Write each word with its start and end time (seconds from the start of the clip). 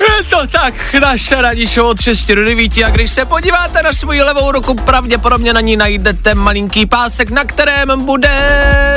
Je 0.00 0.24
to 0.30 0.46
tak, 0.46 0.74
naše 1.00 1.42
ranní 1.42 1.66
show 1.66 1.86
od 1.86 2.00
6 2.00 2.26
do 2.26 2.44
9 2.44 2.72
a 2.86 2.90
když 2.90 3.12
se 3.12 3.24
podíváte 3.24 3.82
na 3.82 3.92
svou 3.92 4.10
levou 4.10 4.52
ruku, 4.52 4.74
pravděpodobně 4.74 5.52
na 5.52 5.60
ní 5.60 5.76
najdete 5.76 6.34
malinký 6.34 6.86
pásek, 6.86 7.30
na 7.30 7.44
kterém 7.44 8.04
bude 8.04 8.30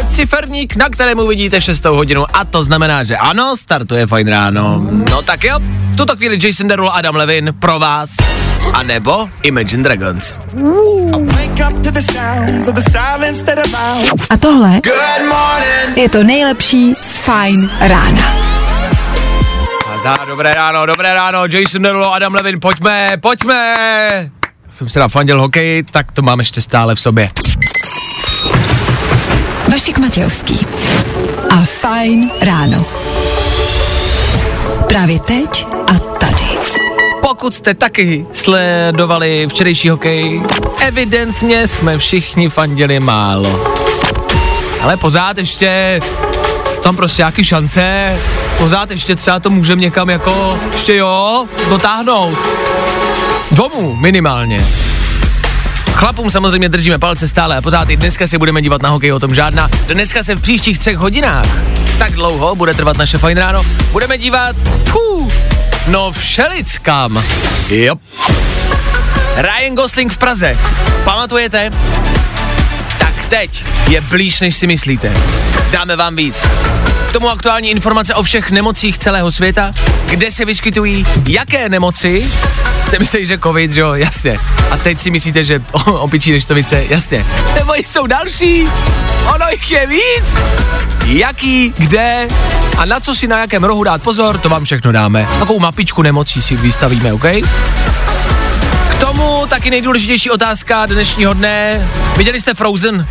ciferník, 0.10 0.76
na 0.76 0.90
kterém 0.90 1.20
uvidíte 1.20 1.62
6 1.62 1.86
hodinu 1.86 2.26
a 2.34 2.46
to 2.46 2.64
znamená, 2.64 3.04
že 3.04 3.18
ano, 3.18 3.58
startuje 3.58 4.08
fajn 4.08 4.28
ráno. 4.28 4.82
No 5.10 5.22
tak 5.22 5.44
jo, 5.44 5.60
v 5.94 5.96
tuto 5.98 6.16
chvíli 6.16 6.40
Jason 6.48 6.68
Derulo, 6.68 6.96
Adam 6.96 7.16
Levin 7.16 7.54
pro 7.60 7.80
vás, 7.80 8.10
a 8.74 8.84
nebo 8.84 9.30
Imagine 9.44 9.84
Dragons. 9.84 10.34
A 14.30 14.38
tohle 14.38 14.82
je 15.96 16.10
to 16.10 16.24
nejlepší 16.24 16.94
z 17.02 17.18
Fine 17.18 17.68
rána. 17.80 18.57
A 20.06 20.26
dobré 20.26 20.54
ráno, 20.54 20.86
dobré 20.86 21.14
ráno, 21.14 21.46
Jason 21.46 21.82
Derulo, 21.82 22.14
Adam 22.14 22.34
Levin, 22.34 22.60
pojďme, 22.60 23.18
pojďme. 23.22 23.76
Jsem 24.70 24.90
se 24.90 25.00
nafandil 25.00 25.42
hokej, 25.42 25.84
tak 25.92 26.12
to 26.12 26.22
mám 26.22 26.40
ještě 26.40 26.62
stále 26.62 26.96
v 26.96 27.00
sobě. 27.00 27.30
Vašik 29.72 29.98
Matějovský 29.98 30.66
a 31.50 31.56
Fajn 31.66 32.32
ráno. 32.42 32.86
Právě 34.88 35.20
teď 35.20 35.68
a 35.88 35.94
tady. 35.94 36.58
Pokud 37.22 37.56
jste 37.56 37.74
taky 37.74 38.26
sledovali 38.32 39.48
včerejší 39.50 39.90
hokej, 39.90 40.42
evidentně 40.80 41.68
jsme 41.68 41.98
všichni 41.98 42.50
fandili 42.50 43.00
málo. 43.00 43.74
Ale 44.82 44.98
pořád 44.98 45.38
ještě 45.38 46.00
tam 46.88 46.96
prostě 46.96 47.22
nějaký 47.22 47.44
šance, 47.44 48.16
pořád 48.58 48.92
ještě 48.92 49.16
třeba 49.16 49.40
to 49.40 49.50
můžeme 49.50 49.82
někam 49.82 50.10
jako, 50.10 50.60
ještě 50.72 50.96
jo, 50.96 51.46
dotáhnout. 51.70 52.38
Domů 53.52 53.96
minimálně. 53.96 54.68
Chlapům 55.94 56.32
samozřejmě 56.32 56.70
držíme 56.70 57.00
palce 57.00 57.28
stále 57.28 57.58
a 57.58 57.62
pořád 57.62 57.90
i 57.90 57.98
dneska 57.98 58.28
se 58.28 58.38
budeme 58.38 58.62
dívat 58.62 58.82
na 58.82 58.90
hokej, 58.90 59.14
o 59.14 59.20
tom 59.20 59.36
žádná. 59.36 59.68
Dneska 59.88 60.24
se 60.24 60.36
v 60.36 60.42
příštích 60.42 60.80
třech 60.80 60.98
hodinách, 60.98 61.46
tak 62.00 62.12
dlouho 62.12 62.56
bude 62.56 62.74
trvat 62.74 62.98
naše 62.98 63.18
fajn 63.18 63.38
ráno, 63.38 63.66
budeme 63.92 64.18
dívat, 64.18 64.56
pů, 64.92 65.32
no 65.88 66.12
všelickam. 66.12 67.24
Jo. 67.70 67.96
Ryan 69.36 69.76
Gosling 69.76 70.14
v 70.14 70.18
Praze. 70.18 70.58
Pamatujete? 71.04 71.72
Tak 72.98 73.14
teď 73.30 73.64
je 73.88 74.02
blíž, 74.02 74.40
než 74.40 74.56
si 74.56 74.68
myslíte. 74.68 75.12
Dáme 75.72 75.96
vám 75.96 76.16
víc. 76.16 76.46
K 77.10 77.12
tomu 77.12 77.30
aktuální 77.30 77.70
informace 77.70 78.16
o 78.16 78.24
všech 78.24 78.52
nemocích 78.52 78.98
celého 78.98 79.32
světa, 79.32 79.72
kde 80.06 80.32
se 80.32 80.46
vyskytují, 80.46 81.06
jaké 81.28 81.70
nemoci. 81.70 82.32
Jste 82.86 83.00
mysleli, 83.00 83.26
že 83.26 83.38
covid, 83.38 83.72
že 83.72 83.82
jo? 83.82 83.94
Jasně. 83.94 84.40
A 84.72 84.78
teď 84.78 85.00
si 85.00 85.12
myslíte, 85.12 85.44
že 85.44 85.62
opičí 85.86 86.32
neštovice? 86.32 86.86
Jasně. 86.90 87.26
Nebo 87.56 87.74
jsou 87.74 88.08
další? 88.08 88.68
Ono 89.36 89.46
jich 89.52 89.72
je 89.72 89.88
víc. 89.88 90.38
Jaký, 91.06 91.74
kde 91.78 92.28
a 92.78 92.86
na 92.86 93.00
co 93.00 93.16
si 93.16 93.28
na 93.28 93.40
jakém 93.40 93.64
rohu 93.64 93.84
dát 93.84 94.02
pozor, 94.02 94.38
to 94.38 94.50
vám 94.50 94.64
všechno 94.64 94.92
dáme. 94.92 95.28
Takovou 95.40 95.60
mapičku 95.60 96.02
nemocí 96.02 96.42
si 96.42 96.56
vystavíme, 96.56 97.14
OK? 97.14 97.26
K 98.98 99.00
tomu 99.00 99.46
taky 99.50 99.70
nejdůležitější 99.70 100.30
otázka 100.30 100.86
dnešního 100.86 101.34
dne. 101.34 101.88
Viděli 102.18 102.42
jste 102.42 102.54
Frozen? 102.54 103.08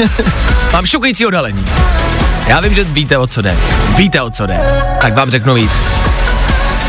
Mám 0.72 0.86
šokující 0.86 1.26
odhalení. 1.26 1.64
Já 2.46 2.60
vím, 2.60 2.74
že 2.74 2.84
víte, 2.84 3.18
o 3.18 3.26
co 3.26 3.42
jde. 3.42 3.56
Víte, 3.96 4.22
o 4.22 4.30
co 4.30 4.46
jde. 4.46 4.60
Tak 5.00 5.14
vám 5.14 5.30
řeknu 5.30 5.54
víc. 5.54 5.72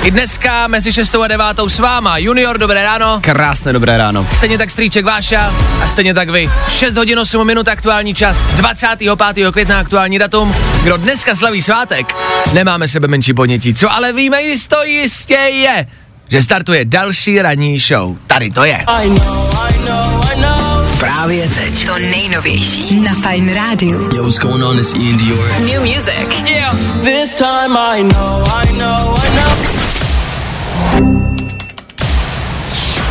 I 0.04 0.12
dneska 0.12 0.68
mezi 0.68 0.94
6 0.94 1.16
a 1.16 1.28
9 1.28 1.46
s 1.68 1.80
váma. 1.80 2.18
Junior, 2.18 2.58
dobré 2.58 2.84
ráno. 2.84 3.20
Krásné 3.22 3.74
dobré 3.74 3.98
ráno. 3.98 4.28
Stejně 4.32 4.58
tak 4.58 4.72
strýček 4.72 5.06
Váša 5.06 5.54
a 5.84 5.88
stejně 5.88 6.14
tak 6.14 6.30
vy. 6.30 6.50
6 6.70 6.96
hodin 6.96 7.20
8 7.20 7.48
minut 7.48 7.68
aktuální 7.68 8.16
čas. 8.16 8.44
25. 8.44 9.52
května 9.52 9.80
aktuální 9.80 10.20
datum. 10.20 10.56
Kdo 10.84 10.98
dneska 10.98 11.36
slaví 11.36 11.62
svátek, 11.62 12.16
nemáme 12.54 12.88
sebe 12.88 13.08
menší 13.08 13.34
ponětí. 13.34 13.74
Co 13.74 13.94
ale 13.94 14.14
víme 14.14 14.44
jisto 14.44 14.84
jistě 14.84 15.34
je, 15.34 15.88
že 16.30 16.42
startuje 16.42 16.86
další 16.86 17.42
ranní 17.42 17.80
show. 17.80 18.18
Tady 18.28 18.50
to 18.50 18.64
je. 18.64 18.84
I 18.88 19.10
know, 19.10 19.50
I 19.70 19.78
know, 19.78 20.24
I 20.34 20.42
know. 20.42 20.86
Právě 21.00 21.48
teď. 21.48 21.86
To 21.86 22.00
nejnovější 22.00 22.96
na 23.02 23.12
Fine 23.14 23.54
Radio. 23.54 24.00
Yo, 24.00 24.24
what's 24.24 24.38
going 24.38 24.64
on? 24.64 24.80
It's 24.80 24.94
Ian 24.94 25.18
Dior. 25.18 25.60
New 25.60 25.82
music. 25.82 26.42
Yeah. 26.46 26.78
This 27.04 27.36
time 27.36 27.78
I 27.78 28.04
know, 28.04 28.44
I 28.64 28.72
know, 28.72 29.18
I 29.24 29.30
know. 29.36 29.78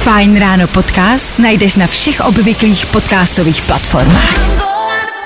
Fajn 0.02 0.38
ráno 0.38 0.66
podcast 0.66 1.38
najdeš 1.38 1.76
na 1.76 1.86
všech 1.86 2.20
obvyklých 2.20 2.86
podcastových 2.86 3.62
platformách. 3.62 4.75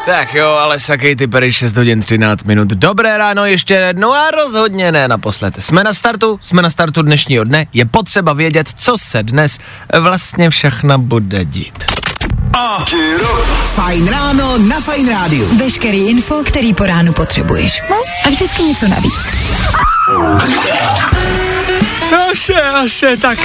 Tak 0.05 0.35
jo, 0.35 0.49
ale 0.51 0.81
sakej 0.81 1.17
ty 1.17 1.27
Perry 1.27 1.53
6 1.53 1.77
hodin 1.77 2.01
13 2.01 2.45
minut. 2.45 2.69
Dobré 2.69 3.19
ráno 3.19 3.47
ještě 3.47 3.75
jednou 3.75 4.13
a 4.13 4.31
rozhodně 4.31 4.93
ne 4.93 5.09
naposled. 5.09 5.55
Jsme 5.61 5.85
na 5.85 5.93
startu, 5.93 6.39
jsme 6.43 6.63
na 6.63 6.71
startu 6.71 7.03
dnešního 7.03 7.45
dne. 7.45 7.67
Je 7.73 7.85
potřeba 7.85 8.33
vědět, 8.33 8.69
co 8.77 8.99
se 8.99 9.23
dnes 9.23 9.59
vlastně 10.01 10.51
všechno 10.51 10.99
bude 10.99 11.45
dít. 11.45 11.85
Fajn 13.75 14.09
ráno 14.09 14.59
na 14.59 14.81
Fajn 14.81 15.09
rádiu. 15.09 15.59
Veškerý 15.59 16.09
info, 16.09 16.43
který 16.45 16.75
po 16.75 16.87
ránu 16.87 17.13
potřebuješ. 17.13 17.83
No 17.91 17.97
a 18.25 18.29
vždycky 18.29 18.63
něco 18.63 18.89
navíc. 18.89 19.31
Naše, 22.11 22.73
naše, 22.73 23.17
tak 23.17 23.39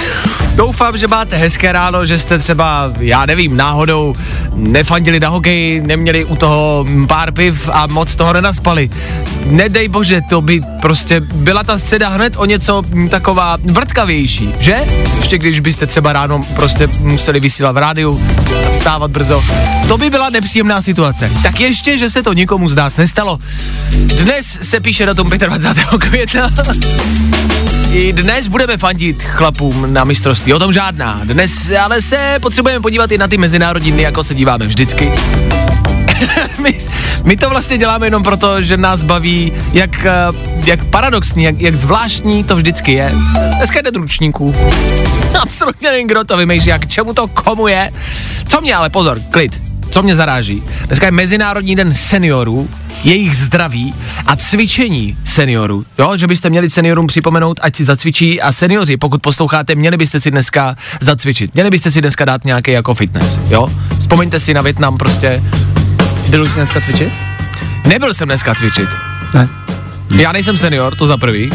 doufám, 0.56 0.98
že 0.98 1.08
máte 1.08 1.36
hezké 1.36 1.72
ráno, 1.72 2.06
že 2.06 2.20
jste 2.20 2.38
třeba, 2.38 2.94
já 3.00 3.26
nevím, 3.26 3.58
náhodou 3.58 4.14
nefandili 4.53 5.20
na 5.20 5.30
hokej, 5.30 5.81
neměli 5.86 6.26
u 6.26 6.36
toho 6.36 6.86
pár 7.08 7.31
piv 7.31 7.70
a 7.74 7.88
moc 7.88 8.16
toho 8.16 8.34
nenaspali. 8.34 8.90
Nedej 9.46 9.88
bože, 9.88 10.22
to 10.30 10.42
by 10.42 10.62
prostě 10.81 11.20
byla 11.20 11.64
ta 11.64 11.78
středa 11.78 12.09
hned 12.09 12.36
o 12.38 12.46
něco 12.46 12.81
taková 13.09 13.58
vrtkavější, 13.64 14.54
že? 14.59 14.75
Ještě 15.18 15.38
když 15.38 15.59
byste 15.59 15.86
třeba 15.86 16.14
ráno 16.14 16.44
prostě 16.56 16.88
museli 16.88 17.40
vysílat 17.40 17.75
v 17.75 17.78
rádiu 17.78 18.22
a 18.68 18.70
vstávat 18.70 19.12
brzo. 19.12 19.44
To 19.88 19.98
by 19.98 20.09
byla 20.09 20.30
nepříjemná 20.30 20.81
situace. 20.81 21.31
Tak 21.44 21.59
ještě, 21.59 21.98
že 21.98 22.09
se 22.09 22.24
to 22.24 22.34
nikomu 22.34 22.70
z 22.70 22.75
nás 22.75 22.98
nestalo. 22.98 23.40
Dnes 23.92 24.59
se 24.62 24.80
píše 24.80 25.14
tom 25.14 25.30
25. 25.30 26.00
května. 26.00 26.50
I 27.92 28.14
dnes 28.14 28.48
budeme 28.56 28.78
fandit 28.78 29.24
chlapům 29.24 29.94
na 29.94 30.04
mistrovství, 30.04 30.54
o 30.54 30.60
tom 30.60 30.74
žádná. 30.74 31.22
Dnes 31.24 31.72
ale 31.82 32.02
se 32.02 32.38
potřebujeme 32.42 32.82
podívat 32.82 33.12
i 33.12 33.18
na 33.18 33.28
ty 33.28 33.38
mezinárodní 33.38 33.92
dny, 33.92 34.02
jako 34.02 34.24
se 34.24 34.34
díváme 34.34 34.68
vždycky. 34.68 35.12
my, 36.62 36.78
my 37.24 37.38
to 37.38 37.50
vlastně 37.50 37.78
děláme 37.78 38.08
jenom 38.08 38.24
proto, 38.24 38.62
že 38.62 38.78
nás 38.78 39.04
baví, 39.04 39.54
jak, 39.74 40.06
eh, 40.06 40.12
jak 40.66 40.86
paradoxní, 40.86 41.44
jak, 41.44 41.62
jak 41.62 41.76
zvláštní 41.76 42.44
to 42.44 42.56
vždycky 42.56 42.94
je. 42.94 43.16
Dneska 43.58 43.82
jde 43.82 43.90
ručníků. 43.90 44.56
Absolutně 45.42 45.90
nevím, 45.90 46.08
kdo 46.08 46.24
to 46.24 46.38
vymýšlí, 46.38 46.70
jak 46.70 46.88
čemu 46.88 47.13
to 47.13 47.28
komu 47.28 47.68
je. 47.68 47.92
Co 48.48 48.62
mě 48.62 48.75
ale, 48.75 48.90
pozor, 48.90 49.19
klid, 49.31 49.62
co 49.92 50.04
mě 50.04 50.16
zaráží. 50.16 50.63
Dneska 50.88 51.06
je 51.06 51.12
Mezinárodní 51.12 51.75
den 51.75 51.94
seniorů, 51.94 52.69
jejich 53.06 53.38
zdraví 53.38 53.94
a 54.25 54.36
cvičení 54.36 55.18
seniorů. 55.25 55.86
Jo, 56.00 56.18
že 56.18 56.28
byste 56.28 56.50
měli 56.50 56.69
seniorům 56.69 57.07
připomenout, 57.07 57.60
ať 57.62 57.75
si 57.75 57.84
zacvičí 57.84 58.42
a 58.42 58.52
seniori, 58.52 58.98
pokud 58.98 59.22
posloucháte, 59.22 59.75
měli 59.75 59.98
byste 59.98 60.19
si 60.19 60.31
dneska 60.31 60.75
zacvičit. 61.02 61.54
Měli 61.54 61.69
byste 61.69 61.92
si 61.92 62.02
dneska 62.02 62.25
dát 62.25 62.46
nějaký 62.46 62.72
jako 62.72 62.96
fitness, 62.96 63.40
jo? 63.50 63.68
Vzpomeňte 64.00 64.40
si 64.40 64.54
na 64.54 64.62
Větnam 64.62 64.98
prostě. 64.98 65.44
Byl 66.30 66.50
jsi 66.50 66.56
dneska 66.56 66.81
cvičit? 66.81 67.13
Nebyl 67.86 68.13
jsem 68.13 68.28
dneska 68.28 68.56
cvičit. 68.56 68.90
Ne. 69.34 69.50
Já 70.16 70.31
nejsem 70.31 70.58
senior, 70.58 70.96
to 70.96 71.08
za 71.08 71.18
prvý. 71.18 71.50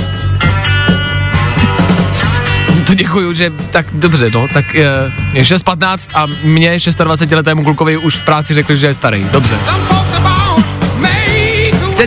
To 2.86 2.94
děkuju, 2.94 3.32
že 3.32 3.52
tak 3.70 3.86
dobře, 3.92 4.30
no, 4.34 4.48
tak 4.54 4.74
je, 4.74 4.88
je 5.32 5.42
6.15 5.42 5.98
a 6.14 6.26
mě 6.42 6.78
26 7.04 7.36
letému 7.36 7.64
klukovi 7.64 7.96
už 7.96 8.16
v 8.16 8.24
práci 8.24 8.54
řekli, 8.54 8.76
že 8.76 8.86
je 8.86 8.94
starý. 8.94 9.26
Dobře. 9.32 9.54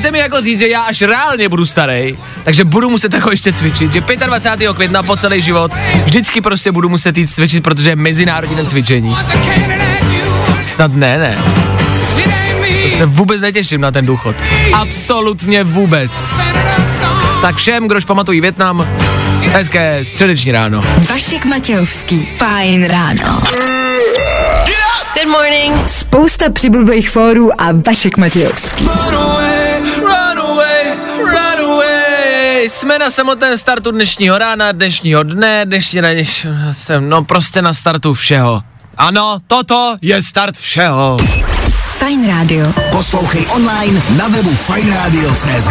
Chcete 0.04 0.12
mi 0.12 0.20
jako 0.20 0.42
říct, 0.42 0.60
že 0.60 0.70
já 0.70 0.82
až 0.82 1.02
reálně 1.02 1.50
budu 1.50 1.66
starý, 1.66 2.18
takže 2.44 2.66
budu 2.66 2.90
muset 2.90 3.14
jako 3.14 3.32
ještě 3.32 3.54
cvičit, 3.54 3.94
že 3.94 4.02
25. 4.02 4.74
května 4.74 5.04
po 5.04 5.16
celý 5.16 5.42
život 5.42 5.72
vždycky 6.06 6.42
prostě 6.42 6.72
budu 6.72 6.90
muset 6.90 7.18
jít 7.18 7.28
cvičit, 7.28 7.64
protože 7.64 7.90
je 7.90 7.96
mezinárodní 7.96 8.56
den 8.56 8.68
cvičení. 8.68 9.16
Snad 10.66 10.94
ne, 10.94 11.18
ne. 11.18 11.38
To 12.92 12.98
se 12.98 13.06
vůbec 13.06 13.42
netěším 13.42 13.82
na 13.82 13.92
ten 13.92 14.06
důchod. 14.06 14.36
Absolutně 14.74 15.64
vůbec. 15.64 16.12
Tak 17.42 17.56
všem, 17.56 17.88
kdož 17.88 18.06
pamatují 18.06 18.42
Větnam, 18.42 18.88
hezké 19.40 20.06
středeční 20.06 20.52
ráno. 20.52 20.82
Vašek 21.10 21.46
Matějovský, 21.46 22.28
fajn 22.38 22.86
ráno. 22.86 23.44
Good 25.14 25.32
morning. 25.32 25.90
Spousta 25.90 26.50
přibulbých 26.50 27.10
fórů 27.10 27.62
a 27.62 27.70
Vašek 27.88 28.18
Matějovský. 28.18 28.90
Jsme 32.64 33.00
na 33.00 33.12
samotném 33.12 33.58
startu 33.58 33.92
dnešního 33.92 34.38
rána, 34.38 34.72
dnešního 34.72 35.24
dne, 35.24 35.66
dnešní 35.66 36.00
dneš, 36.00 36.48
jsem, 36.72 37.10
no 37.10 37.24
prostě 37.24 37.62
na 37.62 37.74
startu 37.74 38.14
všeho. 38.14 38.62
Ano, 38.98 39.38
toto 39.48 39.96
je 40.02 40.24
start 40.24 40.58
všeho. 40.58 41.18
Fajn 41.98 42.28
rádio. 42.28 42.74
Poslouchej 42.92 43.46
online 43.50 44.02
na 44.18 44.28
webu 44.28 44.56
fajnradio.cz 44.56 45.70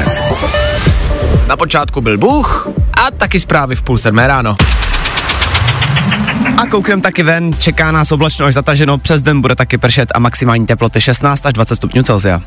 Na 1.47 1.57
počátku 1.57 2.01
byl 2.01 2.19
Bůh 2.19 2.69
a 3.07 3.11
taky 3.11 3.41
zprávy 3.41 3.77
v 3.77 3.83
půl 3.83 3.99
sedmé 3.99 4.29
ráno. 4.29 4.57
A 6.57 6.67
kouknem 6.67 7.01
taky 7.01 7.23
ven, 7.23 7.53
čeká 7.59 7.93
nás 7.93 8.13
oblačno 8.13 8.47
až 8.47 8.55
zataženo, 8.55 8.99
přes 8.99 9.23
den 9.23 9.41
bude 9.41 9.57
taky 9.57 9.79
pršet 9.79 10.09
a 10.15 10.19
maximální 10.19 10.67
teploty 10.67 11.01
16 11.01 11.47
až 11.47 11.53
20 11.53 11.77
stupňů 11.77 12.03
Celsia. 12.03 12.41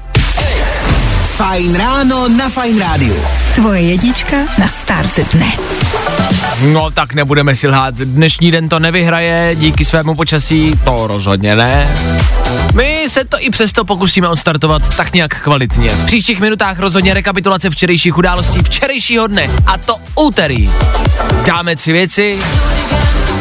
Fajn 1.35 1.75
ráno 1.75 2.27
na 2.31 2.49
Fajn 2.49 2.79
rádiu. 2.79 3.15
Tvoje 3.55 3.81
jednička 3.81 4.47
na 4.57 4.67
start 4.67 5.19
dne. 5.35 5.51
No 6.71 6.91
tak 6.91 7.13
nebudeme 7.13 7.55
si 7.55 7.67
lhát, 7.67 7.95
dnešní 7.95 8.51
den 8.51 8.69
to 8.69 8.79
nevyhraje 8.79 9.55
díky 9.55 9.85
svému 9.85 10.15
počasí, 10.15 10.79
to 10.83 11.07
rozhodně 11.07 11.55
ne. 11.55 11.93
My 12.73 13.05
se 13.09 13.23
to 13.25 13.37
i 13.39 13.49
přesto 13.49 13.85
pokusíme 13.85 14.27
odstartovat 14.27 14.95
tak 14.95 15.13
nějak 15.13 15.43
kvalitně. 15.43 15.89
V 15.89 16.05
příštích 16.05 16.39
minutách 16.39 16.79
rozhodně 16.79 17.13
rekapitulace 17.13 17.69
včerejších 17.69 18.17
událostí 18.17 18.59
včerejšího 18.63 19.27
dne 19.27 19.49
a 19.65 19.77
to 19.77 19.95
úterý. 20.15 20.69
Dáme 21.45 21.75
tři 21.75 21.91
věci, 21.91 22.39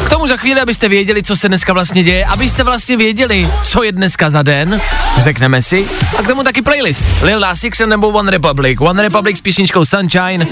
k 0.07 0.11
tomu 0.11 0.29
za 0.29 0.37
chvíli, 0.37 0.61
abyste 0.61 0.89
věděli, 0.89 1.23
co 1.23 1.37
se 1.37 1.49
dneska 1.49 1.73
vlastně 1.73 2.03
děje, 2.03 2.25
abyste 2.25 2.63
vlastně 2.65 2.97
věděli, 2.97 3.49
co 3.63 3.83
je 3.83 3.93
dneska 3.93 4.31
za 4.31 4.43
den, 4.43 4.81
řekneme 5.19 5.63
si. 5.63 5.87
A 6.19 6.23
k 6.23 6.27
tomu 6.27 6.43
taky 6.43 6.63
playlist. 6.63 7.05
Lil 7.23 7.41
Nas 7.41 7.65
X 7.65 7.79
nebo 7.87 8.09
One 8.09 8.31
Republic. 8.31 8.79
One 8.81 9.03
Republic 9.03 9.39
s 9.39 9.41
písničkou 9.41 9.85
Sunshine. 9.85 10.47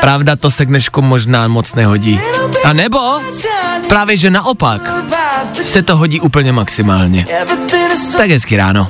Pravda, 0.00 0.36
to 0.36 0.50
se 0.50 0.64
k 0.64 0.68
dnešku 0.68 1.02
možná 1.02 1.48
moc 1.48 1.74
nehodí. 1.74 2.20
A 2.64 2.72
nebo 2.72 3.20
právě, 3.88 4.16
že 4.16 4.30
naopak 4.30 4.80
se 5.64 5.82
to 5.82 5.96
hodí 5.96 6.20
úplně 6.20 6.52
maximálně. 6.52 7.26
Tak 8.16 8.30
hezky 8.30 8.56
ráno. 8.56 8.88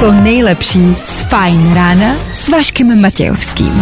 To 0.00 0.12
nejlepší 0.12 0.96
z 1.04 1.20
fajn 1.20 1.74
rána 1.74 2.14
s 2.34 2.48
Vaškem 2.48 3.00
Matějovským. 3.02 3.80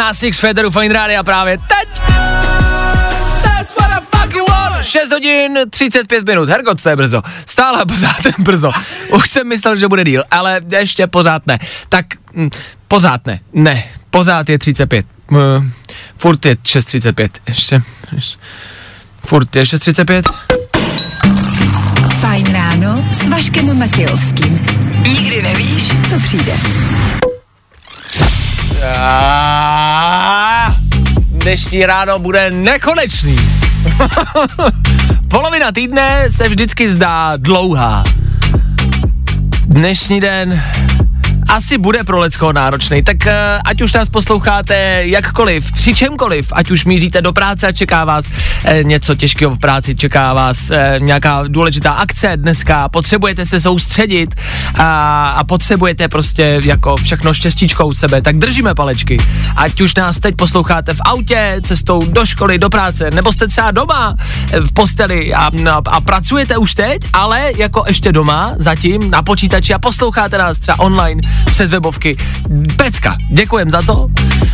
Tohle 0.00 0.08
je 0.08 0.08
Lil 0.08 0.08
Nas 0.08 0.22
X 0.22 0.38
Federu 0.38 0.70
Fine 0.70 0.94
Radio 0.94 1.24
právě 1.24 1.58
teď. 1.58 1.88
That's 3.42 3.76
what 3.80 3.90
I 3.90 4.16
fucking 4.16 4.48
want. 4.48 4.84
6 4.84 5.12
hodin 5.12 5.58
35 5.70 6.26
minut, 6.26 6.48
Hergot, 6.48 6.82
to 6.82 6.88
je 6.88 6.96
brzo. 6.96 7.22
Stále 7.46 7.86
pořád 7.86 8.38
brzo. 8.38 8.70
Už 9.08 9.30
jsem 9.30 9.48
myslel, 9.48 9.76
že 9.76 9.88
bude 9.88 10.04
díl, 10.04 10.22
ale 10.30 10.60
ještě 10.78 11.06
pořád 11.06 11.46
ne. 11.46 11.58
Tak 11.88 12.06
hm, 12.34 12.50
pořád 12.88 13.26
ne, 13.26 13.40
ne, 13.52 13.84
pořád 14.10 14.48
je 14.48 14.58
35. 14.58 15.06
Uh, 15.30 15.38
furt 16.18 16.46
je 16.46 16.54
6.35, 16.54 17.28
ještě, 17.48 17.82
ještě. 18.12 18.38
Furt 19.26 19.56
je 19.56 19.62
6.35. 19.62 20.22
Fajn 22.20 22.52
ráno 22.52 23.04
s 23.12 23.28
Vaškem 23.28 23.78
Matějovským. 23.78 24.66
Nikdy 25.08 25.42
nevíš, 25.42 25.82
co 26.08 26.18
přijde. 26.18 26.52
Dnešní 31.20 31.86
ráno 31.86 32.18
bude 32.18 32.50
nekonečný. 32.50 33.36
Polovina 35.28 35.72
týdne 35.72 36.30
se 36.30 36.48
vždycky 36.48 36.90
zdá 36.90 37.32
dlouhá. 37.36 38.04
Dnešní 39.66 40.20
den 40.20 40.62
asi 41.50 41.78
bude 41.78 42.04
pro 42.04 42.18
Lecko 42.18 42.52
náročný, 42.52 43.02
tak 43.02 43.16
uh, 43.26 43.32
ať 43.64 43.82
už 43.82 43.92
nás 43.92 44.08
posloucháte 44.08 45.02
jakkoliv, 45.04 45.72
při 45.72 45.94
čemkoliv, 45.94 46.46
ať 46.52 46.70
už 46.70 46.84
míříte 46.84 47.22
do 47.22 47.32
práce 47.32 47.66
a 47.66 47.72
čeká 47.72 48.04
vás 48.04 48.26
uh, 48.26 48.82
něco 48.82 49.14
těžkého 49.14 49.54
v 49.54 49.58
práci, 49.58 49.96
čeká 49.96 50.32
vás 50.32 50.70
uh, 50.70 50.76
nějaká 50.98 51.42
důležitá 51.48 51.92
akce 51.92 52.36
dneska, 52.36 52.88
potřebujete 52.88 53.46
se 53.46 53.60
soustředit 53.60 54.34
a, 54.74 55.28
a 55.30 55.44
potřebujete 55.44 56.08
prostě 56.08 56.60
jako 56.64 56.96
všechno 56.96 57.34
štěstíčko 57.34 57.86
u 57.86 57.94
sebe, 57.94 58.22
tak 58.22 58.38
držíme 58.38 58.74
palečky. 58.74 59.18
Ať 59.56 59.80
už 59.80 59.94
nás 59.94 60.20
teď 60.20 60.36
posloucháte 60.36 60.94
v 60.94 61.00
autě, 61.04 61.60
cestou 61.66 62.00
do 62.04 62.26
školy, 62.26 62.58
do 62.58 62.70
práce, 62.70 63.10
nebo 63.10 63.32
jste 63.32 63.48
třeba 63.48 63.70
doma 63.70 64.14
eh, 64.52 64.60
v 64.60 64.72
posteli 64.72 65.34
a, 65.34 65.50
a, 65.70 65.82
a 65.86 66.00
pracujete 66.00 66.56
už 66.56 66.74
teď, 66.74 67.02
ale 67.12 67.52
jako 67.56 67.84
ještě 67.88 68.12
doma, 68.12 68.52
zatím 68.56 69.10
na 69.10 69.22
počítači 69.22 69.74
a 69.74 69.78
posloucháte 69.78 70.38
nás 70.38 70.58
třeba 70.58 70.78
online 70.78 71.22
přes 71.44 71.70
webovky. 71.70 72.16
Pecka, 72.76 73.16
děkujem 73.30 73.70
za 73.70 73.82
to. 73.82 74.08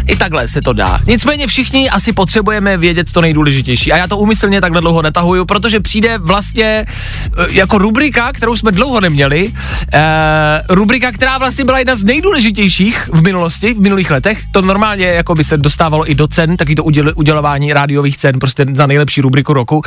I 0.07 0.17
takhle 0.17 0.49
se 0.49 0.61
to 0.61 0.73
dá. 0.73 1.01
Nicméně 1.07 1.47
všichni 1.47 1.91
asi 1.91 2.13
potřebujeme 2.13 2.77
vědět 2.77 3.13
to 3.13 3.21
nejdůležitější. 3.21 3.93
A 3.93 3.97
já 3.97 4.07
to 4.07 4.19
úmyslně 4.19 4.61
takhle 4.61 4.81
dlouho 4.81 5.03
netahuju, 5.03 5.45
protože 5.45 5.81
přijde 5.81 6.19
vlastně 6.19 6.87
eh, 6.87 7.47
jako 7.51 7.79
rubrika, 7.79 8.33
kterou 8.33 8.57
jsme 8.57 8.73
dlouho 8.73 9.01
neměli. 9.01 9.49
Uh, 9.49 10.77
rubrika, 10.77 11.13
která 11.13 11.39
vlastně 11.39 11.65
byla 11.65 11.79
jedna 11.79 11.95
z 11.95 12.05
nejdůležitějších 12.05 13.09
v 13.13 13.23
minulosti, 13.23 13.75
v 13.75 13.81
minulých 13.81 14.11
letech. 14.11 14.43
To 14.51 14.63
normálně 14.63 15.07
jako 15.07 15.35
by 15.35 15.45
se 15.45 15.57
dostávalo 15.57 16.11
i 16.11 16.15
do 16.15 16.29
cen, 16.29 16.57
taky 16.57 16.75
to 16.75 16.85
uděl, 16.85 17.13
udělování 17.15 17.73
rádiových 17.73 18.17
cen, 18.19 18.39
prostě 18.39 18.67
za 18.73 18.87
nejlepší 18.87 19.21
rubriku 19.21 19.53
roku. 19.53 19.83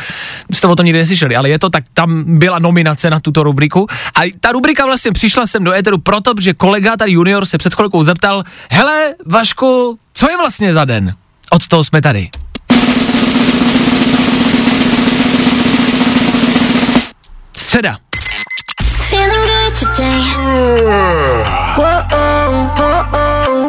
Jste 0.54 0.68
o 0.68 0.75
to 0.75 0.84
nikdy 0.84 1.00
neslyšeli, 1.00 1.36
ale 1.36 1.50
je 1.50 1.60
to 1.60 1.69
tak, 1.69 1.84
tam 1.94 2.24
byla 2.40 2.60
nominace 2.60 3.10
na 3.10 3.19
tuto 3.19 3.44
rubriku. 3.44 3.88
A 4.16 4.31
ta 4.40 4.51
rubrika 4.51 4.86
vlastně 4.86 5.12
přišla 5.12 5.48
sem 5.48 5.63
do 5.63 5.74
éteru 5.74 5.98
proto, 5.98 6.34
že 6.40 6.54
kolega 6.54 6.88
tady 6.97 7.12
junior 7.12 7.45
se 7.45 7.57
před 7.57 7.74
chvilkou 7.74 8.03
zeptal, 8.03 8.43
hele, 8.69 9.15
Vašku, 9.25 10.00
co 10.13 10.29
je 10.29 10.38
vlastně 10.38 10.74
za 10.74 10.86
den? 10.86 11.13
Od 11.51 11.67
toho 11.67 11.84
jsme 11.84 12.01
tady. 12.01 12.29
Středa. 17.58 17.98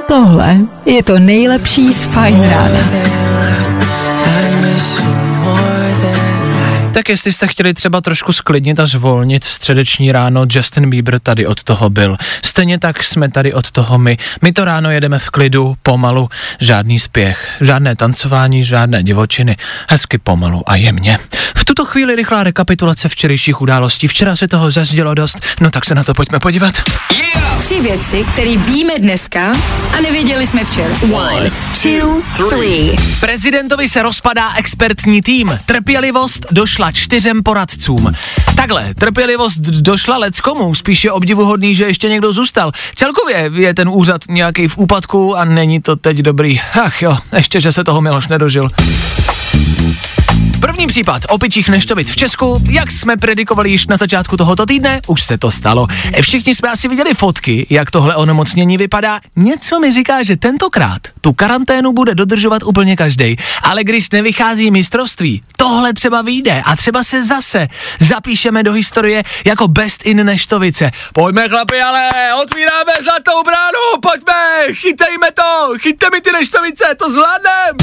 Tohle 0.09 0.57
je 0.87 1.03
to 1.03 1.19
nejlepší 1.19 1.93
z 1.93 2.05
fajn 2.05 2.51
rána. 2.51 2.81
Tak 7.01 7.09
jestli 7.09 7.33
jste 7.33 7.49
chtěli 7.49 7.75
třeba 7.75 8.01
trošku 8.01 8.33
sklidnit 8.33 8.81
a 8.81 8.87
zvolnit 8.87 9.45
středeční 9.45 10.13
ráno, 10.13 10.47
Justin 10.51 10.91
Bieber 10.91 11.21
tady 11.21 11.47
od 11.47 11.63
toho 11.63 11.91
byl. 11.91 12.17
Stejně 12.45 12.79
tak 12.79 13.05
jsme 13.05 13.31
tady 13.31 13.55
od 13.55 13.71
toho 13.71 13.99
my. 13.99 14.19
My 14.43 14.53
to 14.53 14.65
ráno 14.65 14.91
jedeme 14.91 15.19
v 15.19 15.31
klidu, 15.31 15.77
pomalu, 15.83 16.29
žádný 16.61 17.01
spěch, 17.01 17.49
žádné 17.61 17.97
tancování, 17.97 18.65
žádné 18.65 19.03
divočiny, 19.03 19.57
hezky 19.89 20.19
pomalu 20.19 20.63
a 20.67 20.77
jemně. 20.77 21.19
V 21.57 21.65
tuto 21.65 21.85
chvíli 21.85 22.17
rychlá 22.17 22.45
rekapitulace 22.45 23.09
včerejších 23.09 23.61
událostí. 23.61 24.09
Včera 24.09 24.37
se 24.37 24.49
toho 24.49 24.71
zazdělo 24.71 25.15
dost, 25.15 25.41
no 25.61 25.71
tak 25.71 25.85
se 25.85 25.95
na 25.95 26.05
to 26.05 26.15
pojďme 26.15 26.39
podívat. 26.39 26.75
Tři 27.61 27.81
věci, 27.81 28.25
které 28.33 28.57
víme 28.57 28.99
dneska 28.99 29.53
a 29.99 30.01
nevěděli 30.03 30.47
jsme 30.47 30.65
včera. 30.65 30.95
One, 31.13 31.51
two, 31.83 32.49
three. 32.49 32.97
Prezidentovi 33.21 33.89
se 33.89 34.03
rozpadá 34.03 34.55
expertní 34.57 35.23
tým. 35.23 35.59
Trpělivost 35.67 36.47
došla 36.51 36.90
čtyřem 36.93 37.43
poradcům. 37.43 38.13
Takhle, 38.57 38.95
trpělivost 38.95 39.61
došla 39.61 40.19
leckomu, 40.19 40.75
spíš 40.75 41.05
je 41.05 41.13
obdivuhodný, 41.13 41.75
že 41.75 41.85
ještě 41.85 42.09
někdo 42.09 42.33
zůstal. 42.33 42.73
Celkově 42.95 43.51
je 43.55 43.75
ten 43.75 43.89
úřad 43.89 44.21
nějaký 44.29 44.69
v 44.69 44.79
úpadku 44.79 45.37
a 45.37 45.45
není 45.45 45.81
to 45.81 45.97
teď 45.97 46.17
dobrý. 46.17 46.61
Ach 46.85 47.03
jo, 47.03 47.19
ještě, 47.37 47.61
že 47.61 47.73
se 47.73 47.85
toho 47.85 48.01
Miloš 48.01 48.29
nedožil. 48.29 48.69
První 50.61 50.87
případ 50.87 51.23
opičích 51.29 51.69
neštovic 51.69 52.11
v 52.11 52.17
Česku, 52.17 52.63
jak 52.71 52.91
jsme 52.91 53.17
predikovali 53.17 53.71
již 53.71 53.87
na 53.87 53.97
začátku 53.97 54.37
tohoto 54.37 54.67
týdne, 54.67 55.01
už 55.07 55.23
se 55.23 55.39
to 55.39 55.51
stalo. 55.51 55.87
Všichni 56.21 56.55
jsme 56.55 56.69
asi 56.69 56.89
viděli 56.89 57.15
fotky, 57.15 57.67
jak 57.71 57.91
tohle 57.91 58.17
onemocnění 58.17 58.77
vypadá. 58.77 59.21
Něco 59.37 59.81
mi 59.81 59.93
říká, 59.93 60.23
že 60.23 60.37
tentokrát 60.37 61.01
tu 61.21 61.33
karanténu 61.33 61.93
bude 61.93 62.15
dodržovat 62.15 62.63
úplně 62.63 62.97
každý. 62.97 63.37
Ale 63.63 63.85
když 63.85 64.11
nevychází 64.11 64.71
mistrovství, 64.71 65.43
tohle 65.57 65.93
třeba 65.93 66.23
vyjde 66.23 66.63
a 66.67 66.77
třeba 66.77 67.05
se 67.05 67.25
zase 67.25 67.69
zapíšeme 68.01 68.63
do 68.63 68.73
historie 68.73 69.23
jako 69.45 69.69
best 69.69 70.07
in 70.07 70.27
neštovice. 70.27 70.91
Pojďme 71.13 71.49
chlapi, 71.49 71.83
ale 71.83 72.11
otvíráme 72.43 72.93
zlatou 73.03 73.43
bránu, 73.45 74.01
pojďme, 74.03 74.75
chytejme 74.75 75.29
to, 75.33 75.79
chyťte 75.79 76.07
mi 76.15 76.21
ty 76.21 76.33
neštovice, 76.33 76.85
to 76.99 77.11
zvládnem. 77.11 77.77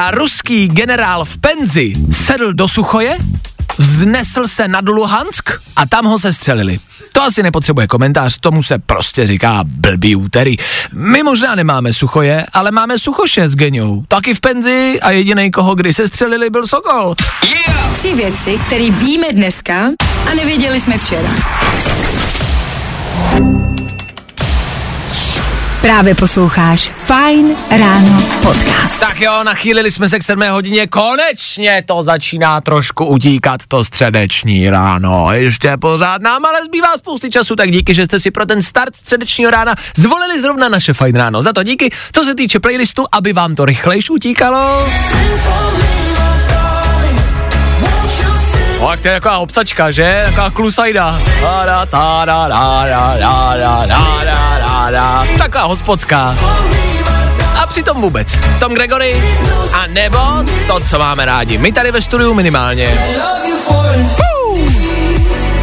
A 0.00 0.10
ruský 0.10 0.68
generál 0.68 1.24
v 1.24 1.38
penzi 1.38 1.92
sedl 2.10 2.52
do 2.52 2.68
Suchoje, 2.68 3.16
vznesl 3.78 4.48
se 4.48 4.68
nad 4.68 4.88
Luhansk 4.88 5.50
a 5.76 5.86
tam 5.86 6.04
ho 6.04 6.18
se 6.18 6.32
střelili. 6.32 6.78
To 7.12 7.22
asi 7.22 7.42
nepotřebuje 7.42 7.86
komentář, 7.86 8.38
tomu 8.40 8.62
se 8.62 8.78
prostě 8.78 9.26
říká 9.26 9.60
blbý 9.64 10.16
úterý. 10.16 10.56
My 10.92 11.22
možná 11.22 11.54
nemáme 11.54 11.92
Suchoje, 11.92 12.46
ale 12.52 12.70
máme 12.70 12.98
Suchoše 12.98 13.48
s 13.48 13.56
Geňou. 13.56 14.04
Taky 14.08 14.34
v 14.34 14.40
penzi 14.40 14.98
a 15.02 15.10
jediný, 15.10 15.50
koho 15.50 15.74
kdy 15.74 15.92
se 15.92 16.08
střelili, 16.08 16.50
byl 16.50 16.66
Sokol. 16.66 17.14
Yeah! 17.44 17.98
Tři 17.98 18.14
věci, 18.14 18.58
které 18.66 18.90
víme 18.90 19.32
dneska 19.32 19.90
a 20.30 20.34
nevěděli 20.34 20.80
jsme 20.80 20.98
včera. 20.98 21.30
Právě 25.82 26.14
posloucháš 26.14 26.90
Fine 27.04 27.54
Ráno 27.70 28.22
podcast. 28.42 29.00
Tak 29.00 29.20
jo, 29.20 29.44
nachýlili 29.44 29.90
jsme 29.90 30.08
se 30.08 30.18
k 30.18 30.22
7 30.22 30.42
hodině, 30.50 30.86
konečně 30.86 31.82
to 31.86 32.02
začíná 32.02 32.60
trošku 32.60 33.06
utíkat 33.06 33.60
to 33.68 33.84
středeční 33.84 34.70
ráno. 34.70 35.28
Ještě 35.32 35.76
pořád 35.76 36.22
nám 36.22 36.44
ale 36.44 36.64
zbývá 36.64 36.98
spousty 36.98 37.30
času, 37.30 37.56
tak 37.56 37.70
díky, 37.70 37.94
že 37.94 38.04
jste 38.04 38.20
si 38.20 38.30
pro 38.30 38.46
ten 38.46 38.62
start 38.62 38.96
středečního 38.96 39.50
rána 39.50 39.74
zvolili 39.96 40.40
zrovna 40.40 40.68
naše 40.68 40.92
Fine 40.92 41.18
Ráno. 41.18 41.42
Za 41.42 41.52
to 41.52 41.62
díky, 41.62 41.90
co 42.12 42.24
se 42.24 42.34
týče 42.34 42.60
playlistu, 42.60 43.04
aby 43.12 43.32
vám 43.32 43.54
to 43.54 43.64
rychlejš 43.64 44.10
utíkalo. 44.10 44.86
No, 48.80 48.88
tak 48.88 49.00
to 49.00 49.08
je 49.08 49.14
taková 49.14 49.38
obsačka, 49.38 49.90
že? 49.90 50.22
Taková 50.24 50.50
klusajda. 50.50 51.20
Taková 55.38 55.64
hospodská. 55.64 56.34
A 57.62 57.66
přitom 57.66 58.00
vůbec. 58.00 58.38
Tom 58.60 58.74
Gregory 58.74 59.22
a 59.74 59.86
nebo 59.86 60.18
to, 60.66 60.80
co 60.80 60.98
máme 60.98 61.24
rádi. 61.24 61.58
My 61.58 61.72
tady 61.72 61.92
ve 61.92 62.02
studiu 62.02 62.34
minimálně. 62.34 62.88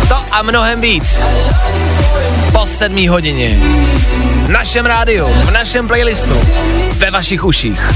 To 0.08 0.16
a 0.32 0.42
mnohem 0.42 0.82
víc. 0.82 1.24
Po 2.52 2.66
sedmí 2.66 3.08
hodině. 3.08 3.60
V 4.46 4.50
našem 4.50 4.86
rádiu, 4.86 5.28
v 5.28 5.52
našem 5.52 5.88
playlistu, 5.88 6.48
ve 6.98 7.12
vašich 7.12 7.44
uších. 7.44 7.92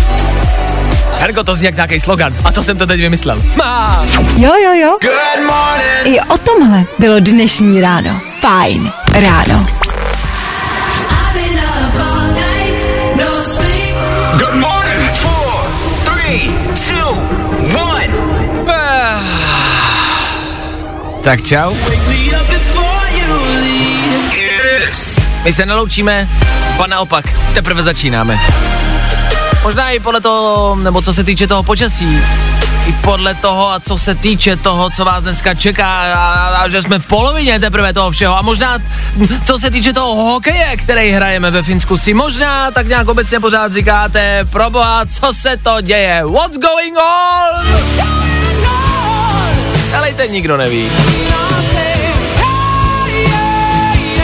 Hergo, 1.21 1.43
to 1.43 1.55
zní 1.55 1.65
jak 1.65 1.75
nějaký 1.75 1.99
slogan. 1.99 2.33
A 2.43 2.51
to 2.51 2.63
jsem 2.63 2.77
to 2.77 2.87
teď 2.87 2.99
vymyslel. 2.99 3.43
Má. 3.55 4.05
Jo, 4.37 4.51
jo, 4.63 4.73
jo. 4.73 4.97
I 6.03 6.19
o 6.19 6.37
tomhle 6.37 6.83
bylo 6.99 7.19
dnešní 7.19 7.81
ráno. 7.81 8.21
Fajn 8.39 8.91
ráno. 9.13 9.65
Good 14.37 14.55
morning. 14.55 15.11
Four, 15.13 15.65
three, 16.03 16.51
two, 16.87 17.09
one. 17.91 18.07
Tak 21.23 21.41
čau. 21.41 21.73
My 25.43 25.53
se 25.53 25.65
neloučíme, 25.65 26.29
pa 26.77 26.87
naopak, 26.87 27.25
teprve 27.53 27.83
začínáme. 27.83 28.39
Možná 29.63 29.89
i 29.89 29.99
podle 29.99 30.21
toho, 30.21 30.75
nebo 30.75 31.01
co 31.01 31.13
se 31.13 31.23
týče 31.23 31.47
toho 31.47 31.63
počasí, 31.63 32.21
i 32.87 32.91
podle 32.91 33.33
toho 33.35 33.71
a 33.71 33.79
co 33.79 33.97
se 33.97 34.15
týče 34.15 34.55
toho, 34.55 34.89
co 34.89 35.05
vás 35.05 35.23
dneska 35.23 35.53
čeká 35.53 36.13
a, 36.13 36.47
a 36.57 36.69
že 36.69 36.81
jsme 36.81 36.99
v 36.99 37.05
polovině 37.05 37.59
teprve 37.59 37.93
toho 37.93 38.11
všeho 38.11 38.37
a 38.37 38.41
možná 38.41 38.79
co 39.45 39.59
se 39.59 39.71
týče 39.71 39.93
toho 39.93 40.15
hokeje, 40.15 40.77
který 40.77 41.11
hrajeme 41.11 41.51
ve 41.51 41.63
Finsku, 41.63 41.97
si 41.97 42.13
možná 42.13 42.71
tak 42.71 42.87
nějak 42.87 43.07
obecně 43.07 43.39
pořád 43.39 43.73
říkáte, 43.73 44.45
proboha, 44.49 45.05
co 45.05 45.33
se 45.33 45.57
to 45.57 45.81
děje, 45.81 46.23
what's 46.25 46.57
going 46.57 46.97
on? 46.97 47.81
Ale 49.97 50.13
ten 50.13 50.31
nikdo 50.31 50.57
neví. 50.57 50.91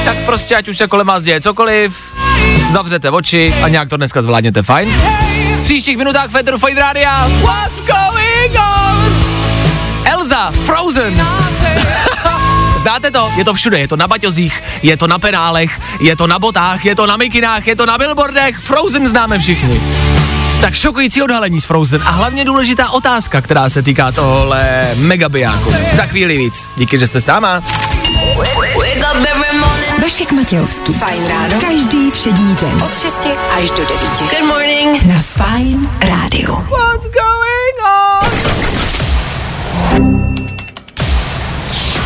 Tak 0.05 0.17
prostě, 0.17 0.55
ať 0.55 0.67
už 0.67 0.77
se 0.77 0.87
kolem 0.87 1.07
vás 1.07 1.23
děje 1.23 1.41
cokoliv, 1.41 1.97
zavřete 2.71 3.09
oči 3.09 3.53
a 3.63 3.67
nějak 3.67 3.89
to 3.89 3.97
dneska 3.97 4.21
zvládněte, 4.21 4.63
fajn? 4.63 5.26
Příštích 5.67 5.97
minutách 5.97 6.31
Federu 6.31 6.57
Fine 6.57 6.81
Rádia, 6.81 7.27
what's 7.27 7.81
going 7.81 8.55
on? 8.55 9.15
Elza, 10.05 10.51
Frozen. 10.51 11.13
Znáte 12.81 13.11
to? 13.11 13.31
Je 13.35 13.45
to 13.45 13.53
všude, 13.53 13.79
je 13.79 13.87
to 13.87 13.95
na 13.95 14.07
baťozích, 14.07 14.63
je 14.83 14.97
to 14.97 15.07
na 15.07 15.19
penálech, 15.19 15.79
je 15.99 16.15
to 16.15 16.27
na 16.27 16.39
botách, 16.39 16.85
je 16.85 16.95
to 16.95 17.07
na 17.07 17.17
mikinách, 17.17 17.67
je 17.67 17.75
to 17.75 17.85
na 17.85 17.97
billboardech, 17.97 18.57
Frozen 18.57 19.07
známe 19.07 19.39
všichni. 19.39 19.81
Tak 20.61 20.75
šokující 20.75 21.21
odhalení 21.21 21.61
z 21.61 21.65
Frozen 21.65 22.01
a 22.05 22.11
hlavně 22.11 22.45
důležitá 22.45 22.89
otázka, 22.89 23.41
která 23.41 23.69
se 23.69 23.81
týká 23.81 24.11
tohle 24.11 24.87
megabijáku. 24.95 25.73
Za 25.95 26.05
chvíli 26.05 26.37
víc. 26.37 26.67
Díky, 26.77 26.99
že 26.99 27.07
jste 27.07 27.21
s 27.21 27.25
náma. 27.25 27.63
Vašek 30.17 30.31
Matějovský. 30.31 30.93
Fajn 30.93 31.27
ráno. 31.27 31.61
Každý 31.61 32.11
všední 32.11 32.55
den. 32.55 32.83
Od 32.83 32.99
6 33.01 33.27
až 33.57 33.69
do 33.69 33.85
9. 33.85 33.89
Good 34.19 34.47
morning. 34.47 35.05
Na 35.05 35.19
Fajn 35.19 35.89
rádiu. 36.01 36.53
What's 36.53 37.07
going 37.07 37.77
on? 37.85 38.31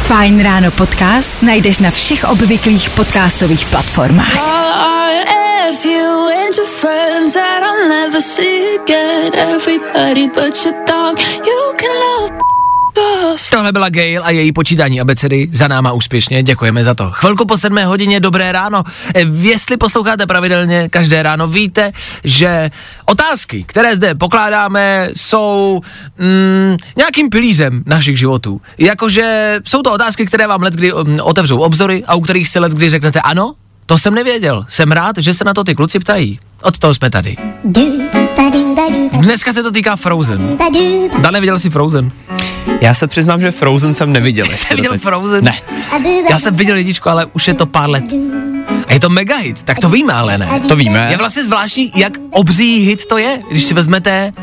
Fajn 0.07 0.43
ráno 0.43 0.71
podcast 0.71 1.41
najdeš 1.41 1.79
na 1.79 1.91
všech 1.91 2.23
obvyklých 2.23 2.89
podcastových 2.89 3.65
platformách. 3.65 4.35
Tohle 13.51 13.71
byla 13.71 13.89
Gail 13.89 14.21
a 14.25 14.31
její 14.31 14.51
počítání 14.51 15.01
abecedy 15.01 15.49
za 15.51 15.67
náma 15.67 15.91
úspěšně, 15.91 16.43
děkujeme 16.43 16.83
za 16.83 16.93
to. 16.95 17.11
Chvilku 17.11 17.45
po 17.45 17.57
sedmé 17.57 17.85
hodině, 17.85 18.19
dobré 18.19 18.51
ráno. 18.51 18.83
Eh, 19.15 19.21
Jestli 19.41 19.77
posloucháte 19.77 20.25
pravidelně 20.25 20.89
každé 20.89 21.23
ráno, 21.23 21.47
víte, 21.47 21.91
že 22.23 22.69
otázky, 23.05 23.63
které 23.67 23.95
zde 23.95 24.15
pokládáme, 24.15 25.09
jsou 25.13 25.81
mm, 26.17 26.77
nějakým 26.97 27.29
pilířem 27.29 27.83
našich 27.85 28.19
životů. 28.19 28.61
Jakože 28.77 29.59
jsou 29.65 29.81
to 29.81 29.93
otázky, 29.93 30.25
které 30.25 30.47
vám 30.47 30.61
let 30.63 30.73
kdy 30.73 30.93
um, 30.93 31.19
otevřou 31.23 31.59
obzory 31.59 32.03
a 32.07 32.15
u 32.15 32.21
kterých 32.21 32.47
si 32.47 32.59
let 32.59 32.71
kdy 32.71 32.89
řeknete 32.89 33.21
ano, 33.21 33.53
to 33.85 33.97
jsem 33.97 34.13
nevěděl. 34.15 34.65
Jsem 34.67 34.91
rád, 34.91 35.15
že 35.17 35.33
se 35.33 35.43
na 35.43 35.53
to 35.53 35.63
ty 35.63 35.75
kluci 35.75 35.99
ptají. 35.99 36.39
Od 36.61 36.77
toho 36.77 36.93
jsme 36.93 37.09
tady. 37.09 37.37
Dneska 39.19 39.53
se 39.53 39.63
to 39.63 39.71
týká 39.71 39.95
Frozen. 39.95 40.57
Dane, 41.21 41.39
viděl 41.39 41.59
jsi 41.59 41.69
Frozen? 41.69 42.11
Já 42.81 42.93
se 42.93 43.07
přiznám, 43.07 43.41
že 43.41 43.51
Frozen 43.51 43.93
jsem 43.93 44.11
neviděl. 44.13 44.45
ještě 44.47 44.67
Jsi 44.67 44.75
viděl. 44.75 44.97
Frozen? 44.97 45.43
Ne. 45.43 45.53
Já 46.29 46.39
jsem 46.39 46.55
viděl 46.55 46.75
jedničku, 46.75 47.09
ale 47.09 47.25
už 47.25 47.47
je 47.47 47.53
to 47.53 47.65
pár 47.65 47.89
let. 47.89 48.03
A 48.87 48.93
je 48.93 48.99
to 48.99 49.09
mega 49.09 49.37
hit, 49.37 49.63
tak 49.63 49.79
to 49.79 49.89
víme, 49.89 50.13
ale 50.13 50.37
ne. 50.37 50.49
To 50.67 50.75
víme. 50.75 51.07
Je 51.11 51.17
vlastně 51.17 51.43
zvláštní, 51.43 51.91
jak 51.95 52.13
obří 52.29 52.79
hit 52.79 53.05
to 53.05 53.17
je, 53.17 53.39
když 53.51 53.63
si 53.63 53.73
vezmete 53.73 54.33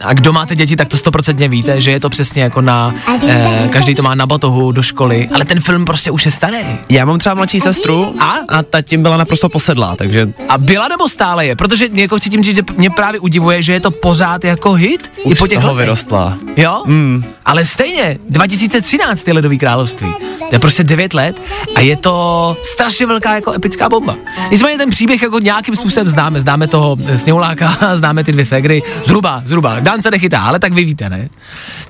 a 0.00 0.12
kdo 0.12 0.32
máte 0.32 0.54
děti, 0.56 0.76
tak 0.76 0.88
to 0.88 0.96
stoprocentně 0.96 1.48
víte, 1.48 1.80
že 1.80 1.90
je 1.90 2.00
to 2.00 2.08
přesně 2.10 2.42
jako 2.42 2.60
na, 2.60 2.94
eh, 3.28 3.68
každý 3.72 3.94
to 3.94 4.02
má 4.02 4.14
na 4.14 4.26
batohu 4.26 4.72
do 4.72 4.82
školy, 4.82 5.28
ale 5.34 5.44
ten 5.44 5.60
film 5.60 5.84
prostě 5.84 6.10
už 6.10 6.24
je 6.26 6.30
starý. 6.32 6.58
Já 6.88 7.04
mám 7.04 7.18
třeba 7.18 7.34
mladší 7.34 7.60
sestru 7.60 8.14
A? 8.20 8.34
a 8.48 8.62
ta 8.62 8.82
tím 8.82 9.02
byla 9.02 9.16
naprosto 9.16 9.48
posedlá, 9.48 9.96
takže 9.96 10.28
A 10.48 10.58
byla 10.58 10.88
nebo 10.88 11.08
stále 11.08 11.46
je? 11.46 11.56
Protože 11.56 11.86
jako 11.92 12.18
chci 12.18 12.30
tím 12.30 12.42
říct, 12.42 12.56
že 12.56 12.62
mě 12.76 12.90
právě 12.90 13.20
udivuje, 13.20 13.62
že 13.62 13.72
je 13.72 13.80
to 13.80 13.90
pořád 13.90 14.44
jako 14.44 14.72
hit 14.72 15.12
i 15.18 15.22
už 15.32 15.38
po 15.38 15.46
z 15.46 15.48
těch 15.48 15.58
toho 15.58 15.74
letech. 15.74 15.86
vyrostla. 15.86 16.38
Jo? 16.56 16.82
Mm. 16.86 17.24
Ale 17.44 17.64
stejně, 17.64 18.18
2013 18.30 19.28
je 19.28 19.34
Ledový 19.34 19.58
království. 19.58 20.08
To 20.38 20.54
je 20.54 20.58
prostě 20.58 20.84
9 20.84 21.14
let 21.14 21.42
a 21.74 21.80
je 21.80 21.96
to 21.96 22.56
strašně 22.62 23.06
velká 23.06 23.34
jako 23.34 23.52
epická 23.52 23.88
bomba. 23.88 24.16
Nicméně 24.50 24.78
ten 24.78 24.90
příběh 24.90 25.22
jako 25.22 25.38
nějakým 25.38 25.76
způsobem 25.76 26.08
známe. 26.08 26.40
Známe 26.40 26.66
toho 26.68 26.96
sněhuláka, 27.16 27.78
známe 27.94 28.24
ty 28.24 28.32
dvě 28.32 28.44
segry. 28.44 28.82
Zhruba, 29.04 29.42
zhruba. 29.46 29.80
Dan 29.88 30.02
se 30.02 30.10
nechytá, 30.10 30.40
ale 30.40 30.58
tak 30.58 30.72
vy 30.72 30.84
víte, 30.84 31.08
ne? 31.08 31.28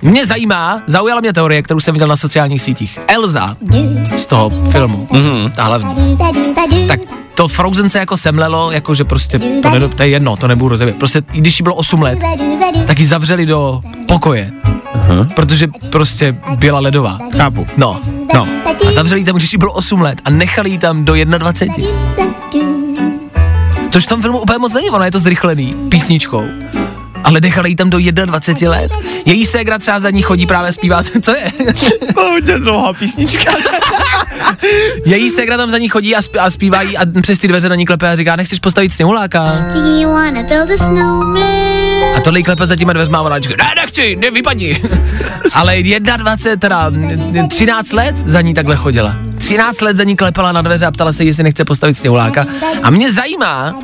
Mě 0.02 0.26
zajímá, 0.26 0.83
zaujala 0.87 1.21
mě 1.21 1.33
teorie, 1.33 1.62
kterou 1.62 1.81
jsem 1.81 1.93
viděl 1.93 2.09
na 2.09 2.17
sociálních 2.17 2.62
sítích. 2.62 2.99
Elza 3.09 3.57
z 4.17 4.26
toho 4.26 4.50
filmu, 4.71 5.09
mm-hmm. 5.11 5.50
ta 5.50 5.64
hlavní. 5.64 6.19
Tak 6.88 7.00
to 7.35 7.49
Frozen 7.49 7.90
se 7.90 7.99
jako 7.99 8.17
semlelo, 8.17 8.71
jako 8.71 8.95
že 8.95 9.05
prostě, 9.05 9.38
to, 9.38 9.71
ne, 9.71 9.88
to 9.88 10.02
je 10.02 10.09
jedno, 10.09 10.37
to 10.37 10.49
nebudu 10.49 10.69
rozebět. 10.69 10.97
Prostě, 10.97 11.23
když 11.31 11.61
jí 11.61 11.62
bylo 11.62 11.75
8 11.75 12.02
let, 12.02 12.19
tak 12.87 12.99
ji 12.99 13.07
zavřeli 13.07 13.47
do 13.47 13.81
pokoje. 14.09 14.50
Uh-huh. 14.64 15.35
Protože 15.35 15.69
prostě 15.90 16.37
byla 16.57 16.81
ledová. 16.81 17.19
Chápu. 17.37 17.67
No, 17.76 18.00
no. 18.35 18.49
A 18.88 18.90
zavřeli 18.90 19.25
tam, 19.25 19.37
když 19.37 19.52
jí 19.52 19.59
bylo 19.59 19.73
8 19.73 20.00
let 20.00 20.21
a 20.25 20.31
nechali 20.31 20.71
ji 20.71 20.78
tam 20.78 21.05
do 21.05 21.14
21. 21.25 21.90
Což 23.90 24.05
v 24.05 24.09
tom 24.09 24.23
filmu 24.23 24.38
úplně 24.38 24.59
moc 24.59 24.73
není, 24.73 24.90
ono 24.90 25.05
je 25.05 25.11
to 25.11 25.21
zrychlený 25.21 25.75
písničkou 25.88 26.45
ale 27.28 27.40
nechali 27.40 27.70
jí 27.70 27.76
tam 27.76 27.90
do 27.90 27.99
21 27.99 28.70
let. 28.70 28.92
Její 29.25 29.47
ségra 29.47 29.78
třeba 29.78 30.00
za 30.00 30.11
ní 30.11 30.23
chodí 30.23 30.47
právě 30.47 30.73
zpívat. 30.73 31.06
Co 31.23 31.30
je? 31.30 31.52
Hodně 32.16 32.58
dlouhá 32.58 32.92
písnička. 32.92 33.52
Její 35.04 35.30
ségra 35.30 35.56
tam 35.56 35.70
za 35.70 35.78
ní 35.78 35.88
chodí 35.88 36.16
a, 36.16 36.23
zpí, 36.23 36.38
a 36.38 36.50
zpívá 36.50 36.82
jí 36.82 36.97
a 36.97 37.02
přes 37.23 37.38
ty 37.38 37.49
dveře 37.49 37.68
na 37.68 37.75
ní 37.75 37.87
klepe 37.87 38.08
a 38.08 38.16
říká, 38.16 38.37
nechceš 38.37 38.58
postavit 38.58 38.92
sněhuláka? 38.92 39.66
A 42.16 42.20
tohle 42.20 42.38
jí 42.40 42.44
klepe 42.44 42.66
za 42.66 42.76
těma 42.76 42.92
dveřma 42.92 43.18
a 43.18 43.23
ona 43.23 43.38
říká, 43.38 43.54
ne, 43.64 43.82
nechci, 43.82 44.16
ne, 44.16 44.30
vypadni. 44.30 44.82
ale 45.52 45.82
21, 45.82 46.56
teda 46.56 46.90
13 47.49 47.92
let 47.92 48.16
za 48.26 48.40
ní 48.40 48.54
takhle 48.54 48.76
chodila. 48.76 49.16
13 49.38 49.80
let 49.80 49.97
za 49.97 50.04
ní 50.04 50.16
klepala 50.16 50.52
na 50.52 50.62
dveře 50.62 50.87
a 50.87 50.90
ptala 50.90 51.12
se, 51.12 51.25
jestli 51.25 51.42
nechce 51.42 51.64
postavit 51.64 51.94
sněhuláka. 51.94 52.47
A 52.82 52.90
mě 52.90 53.12
zajímá, 53.12 53.75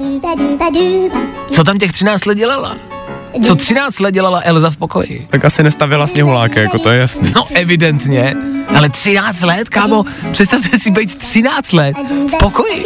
co 1.51 1.65
tam 1.65 1.79
těch 1.79 1.93
13 1.93 2.27
let 2.27 2.39
dělala. 2.39 2.94
Co 3.43 3.57
13 3.57 4.01
let 4.01 4.13
dělala 4.13 4.41
Elza 4.45 4.71
v 4.71 4.77
pokoji? 4.77 5.27
Tak 5.31 5.45
asi 5.45 5.63
nestavila 5.63 6.07
sněhuláky, 6.07 6.59
jako 6.59 6.79
to 6.79 6.89
je 6.89 6.99
jasný. 6.99 7.33
No 7.37 7.47
evidentně, 7.55 8.37
ale 8.77 8.89
13 8.89 9.41
let, 9.43 9.69
kámo, 9.69 10.05
představte 10.33 10.79
si 10.79 10.91
být 10.91 11.15
13 11.15 11.73
let 11.73 11.97
v 12.29 12.39
pokoji. 12.39 12.85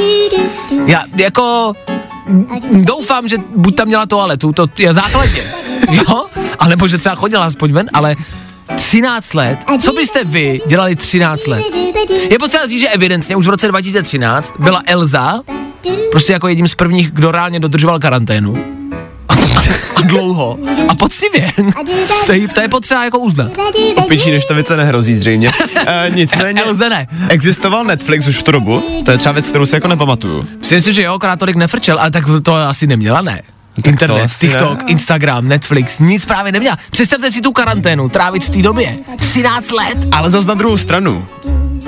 Já 0.87 1.05
jako 1.17 1.73
doufám, 2.73 3.29
že 3.29 3.37
buď 3.57 3.77
tam 3.77 3.89
měla 3.89 4.07
toaletu, 4.07 4.53
to 4.53 4.67
je 4.79 4.95
základně, 4.95 5.43
jo, 5.91 6.27
alebo 6.59 6.89
že 6.89 6.99
třeba 6.99 7.15
chodila 7.15 7.45
aspoň 7.45 7.73
ven, 7.73 7.91
ale 7.93 8.17
13 8.77 9.35
let, 9.35 9.59
co 9.81 9.93
byste 9.93 10.25
vy 10.25 10.61
dělali 10.67 10.97
13 10.97 11.47
let? 11.47 11.65
Je 12.31 12.39
potřeba 12.39 12.67
říct, 12.67 12.81
že 12.81 12.89
evidentně 12.89 13.37
už 13.37 13.47
v 13.47 13.51
roce 13.51 13.69
2013 13.69 14.55
byla 14.59 14.83
Elza 14.87 15.41
prostě 16.11 16.33
jako 16.33 16.49
jedním 16.49 16.69
z 16.69 16.75
prvních, 16.75 17.11
kdo 17.11 17.33
reálně 17.33 17.61
dodržoval 17.61 17.99
karanténu 17.99 18.65
a 19.97 20.01
dlouho 20.01 20.59
a 20.89 20.95
poctivě. 20.95 21.53
to, 22.27 22.33
je, 22.33 22.49
to 22.49 22.61
je 22.61 22.69
potřeba 22.69 23.05
jako 23.05 23.19
uznat. 23.19 23.51
Opičí 23.97 24.31
neštovice 24.31 24.77
nehrozí 24.77 25.15
zřejmě. 25.15 25.51
E, 25.87 26.11
nicméně, 26.15 26.63
Elze 26.67 26.91
ne. 26.91 27.07
existoval 27.29 27.85
Netflix 27.85 28.27
už 28.27 28.37
v 28.37 28.43
tu 28.43 28.53
dobu, 28.53 28.83
to 29.05 29.11
je 29.11 29.19
třeba 29.19 29.33
věc, 29.33 29.49
kterou 29.49 29.67
si 29.67 29.75
jako 29.75 29.89
nepamatuju. 29.89 30.45
Myslím 30.61 30.83
si, 30.83 30.93
že 30.93 31.03
jo, 31.03 31.15
akorát 31.15 31.39
tolik 31.39 31.57
nefrčel, 31.57 31.99
ale 32.01 32.11
tak 32.11 32.25
to 32.43 32.55
asi 32.55 32.87
neměla, 32.87 33.21
ne? 33.23 33.43
Internet, 33.87 34.31
TikTok, 34.41 34.79
ne. 34.79 34.85
Instagram, 34.87 35.49
Netflix, 35.49 35.99
nic 35.99 36.25
právě 36.25 36.53
neměla. 36.53 36.79
Představte 36.91 37.31
si 37.31 37.41
tu 37.41 37.53
karanténu, 37.53 38.09
trávit 38.09 38.45
v 38.45 38.51
té 38.51 38.63
době. 38.63 38.97
13 39.19 39.71
let. 39.71 39.99
Ale 40.13 40.31
zas 40.31 40.47
na 40.47 40.55
druhou 40.55 40.77
stranu 40.77 41.27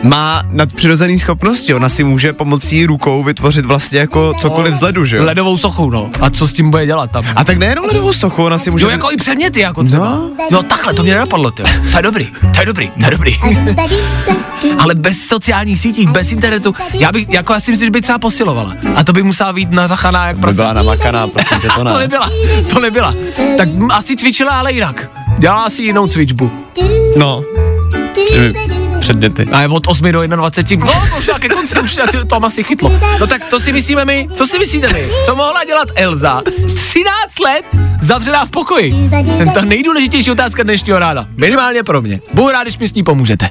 má 0.02 0.42
nadpřirozený 0.50 1.18
schopnosti. 1.18 1.74
Ona 1.74 1.88
si 1.88 2.04
může 2.04 2.32
pomocí 2.32 2.86
rukou 2.86 3.22
vytvořit 3.22 3.66
vlastně 3.66 3.98
jako 3.98 4.32
cokoliv 4.40 4.74
z 4.74 4.80
ledu, 4.80 5.04
že 5.04 5.16
jo? 5.16 5.24
Ledovou 5.24 5.58
sochu, 5.58 5.90
no. 5.90 6.10
A 6.20 6.30
co 6.30 6.48
s 6.48 6.52
tím 6.52 6.70
bude 6.70 6.86
dělat 6.86 7.10
tam? 7.10 7.24
A 7.36 7.44
tak 7.44 7.58
nejenom 7.58 7.84
ledovou 7.84 8.12
sochu, 8.12 8.44
ona 8.44 8.58
si 8.58 8.70
může... 8.70 8.84
Jo, 8.84 8.90
jako 8.90 9.10
i 9.12 9.16
předměty, 9.16 9.60
jako 9.60 9.84
třeba. 9.84 10.04
No. 10.10 10.30
Jo, 10.50 10.62
takhle, 10.62 10.94
to 10.94 11.02
mě 11.02 11.12
nenapadlo, 11.12 11.50
ty. 11.50 11.62
To 11.62 11.96
je 11.98 12.02
dobrý, 12.02 12.28
to 12.54 12.60
je 12.60 12.66
dobrý, 12.66 12.90
to 12.90 13.04
je 13.04 13.10
dobrý. 13.10 13.38
Ale 14.78 14.94
bez 14.94 15.20
sociálních 15.26 15.80
sítí, 15.80 16.06
bez 16.06 16.32
internetu, 16.32 16.74
já 16.92 17.12
bych, 17.12 17.28
jako 17.28 17.52
já 17.52 17.60
si 17.60 17.70
myslím, 17.70 17.86
že 17.86 17.90
by 17.90 18.02
třeba 18.02 18.18
posilovala. 18.18 18.74
A 18.94 19.04
to 19.04 19.12
by 19.12 19.22
musela 19.22 19.52
být 19.52 19.70
na 19.70 19.86
zachaná 19.88 20.26
jak 20.26 20.38
prasa. 20.38 20.56
Byla 20.56 20.72
namakaná, 20.72 21.26
prostě 21.26 21.56
to 21.76 21.84
ne. 21.84 21.90
to 21.92 21.98
nebyla, 21.98 22.30
to 22.70 22.80
nebyla. 22.80 23.14
Tak 23.56 23.68
asi 23.92 24.16
cvičila, 24.16 24.52
ale 24.52 24.72
jinak. 24.72 25.10
Dělala 25.38 25.70
si 25.70 25.82
jinou 25.82 26.06
cvičbu. 26.06 26.50
No. 27.16 27.42
Předměty. 29.00 29.46
A 29.52 29.60
je 29.60 29.68
od 29.68 29.86
8 29.86 30.12
do 30.12 30.26
21. 30.26 30.86
No, 30.86 31.02
možná 31.14 31.38
ke 31.38 31.48
konci 31.48 31.80
už 31.80 31.98
to 32.28 32.44
asi 32.44 32.62
chytlo. 32.62 32.92
No 33.20 33.26
tak 33.26 33.44
to 33.44 33.60
si 33.60 33.72
myslíme 33.72 34.04
my. 34.04 34.28
Co 34.34 34.46
si 34.46 34.58
myslíte 34.58 34.88
my? 34.92 35.08
Co 35.24 35.36
mohla 35.36 35.64
dělat 35.64 35.88
Elza? 35.96 36.42
13 36.76 37.38
let 37.44 37.64
zavřená 38.00 38.46
v 38.46 38.50
pokoji. 38.50 39.10
Ta 39.54 39.60
nejdůležitější 39.60 40.30
otázka 40.30 40.62
dnešního 40.62 40.98
rána. 40.98 41.26
Minimálně 41.36 41.82
pro 41.82 42.02
mě. 42.02 42.20
Budu 42.34 42.50
rád, 42.50 42.62
když 42.62 42.78
mi 42.78 42.88
s 42.88 42.94
ní 42.94 43.02
pomůžete. 43.02 43.48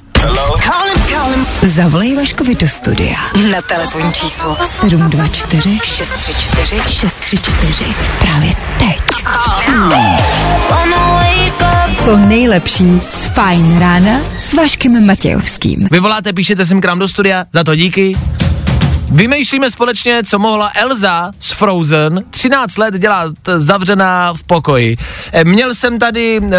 Zavolej 1.61 2.15
Vaškovi 2.15 2.55
do 2.55 2.67
studia 2.67 3.17
na 3.51 3.61
telefonní 3.61 4.13
číslo 4.13 4.57
724 4.65 5.79
634 5.83 6.81
634 6.89 7.85
právě 8.19 8.51
teď. 8.79 8.99
To 12.09 12.17
nejlepší 12.17 12.99
z 12.99 13.25
Fajn 13.25 13.79
rána 13.79 14.19
s 14.39 14.53
Vaškem 14.53 15.07
Matějovským. 15.07 15.79
Vy 15.91 15.99
voláte, 15.99 16.33
píšete 16.33 16.65
sem 16.65 16.81
k 16.81 16.85
nám 16.85 16.99
do 16.99 17.07
studia, 17.07 17.45
za 17.53 17.63
to 17.63 17.75
díky. 17.75 18.17
Vymýšlíme 19.11 19.71
společně, 19.71 20.23
co 20.23 20.39
mohla 20.39 20.71
Elza 20.75 21.31
z 21.39 21.51
Frozen 21.51 22.23
13 22.29 22.77
let 22.77 22.93
dělat 22.93 23.35
zavřená 23.55 24.33
v 24.33 24.43
pokoji. 24.43 24.97
Eh, 25.33 25.43
měl 25.43 25.75
jsem 25.75 25.99
tady 25.99 26.39
uh, 26.39 26.49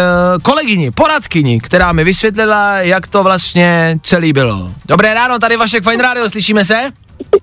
kolegyni, 0.41 0.91
poradkyni, 0.91 1.59
která 1.59 1.91
mi 1.91 2.03
vysvětlila, 2.03 2.75
jak 2.77 3.07
to 3.07 3.23
vlastně 3.23 3.99
celý 4.03 4.33
bylo. 4.33 4.71
Dobré 4.85 5.13
ráno, 5.13 5.39
tady 5.39 5.57
Vašek 5.57 5.83
Fine 5.83 6.03
Radio, 6.03 6.29
slyšíme 6.29 6.65
se? 6.65 6.75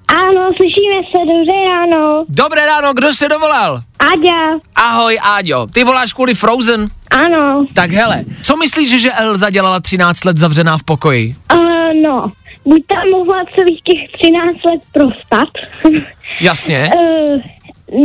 Ano, 0.09 0.51
slyšíme 0.57 0.99
se, 1.11 1.19
dobré 1.19 1.65
ráno. 1.65 2.25
Dobré 2.29 2.67
ráno, 2.67 2.95
kdo 2.95 3.13
se 3.13 3.29
dovolal? 3.29 3.81
Aďa. 3.99 4.59
Ahoj, 4.75 5.19
Áďo. 5.23 5.67
Ty 5.67 5.85
voláš 5.85 6.13
kvůli 6.13 6.35
Frozen? 6.35 6.89
Ano. 7.11 7.67
Tak 7.75 7.91
hele, 7.91 8.25
co 8.43 8.57
myslíš, 8.57 9.01
že 9.03 9.13
Elza 9.13 9.51
dělala 9.51 9.81
13 9.81 10.25
let 10.25 10.37
zavřená 10.37 10.79
v 10.79 10.83
pokoji? 10.83 11.35
Uh, 11.55 11.59
no, 12.03 12.33
buď 12.65 12.83
tam 12.95 13.11
mohla 13.11 13.45
celých 13.57 13.81
těch 13.83 14.21
13 14.21 14.47
let 14.71 14.81
prostat. 14.93 15.49
Jasně. 16.41 16.91
uh, 16.95 17.41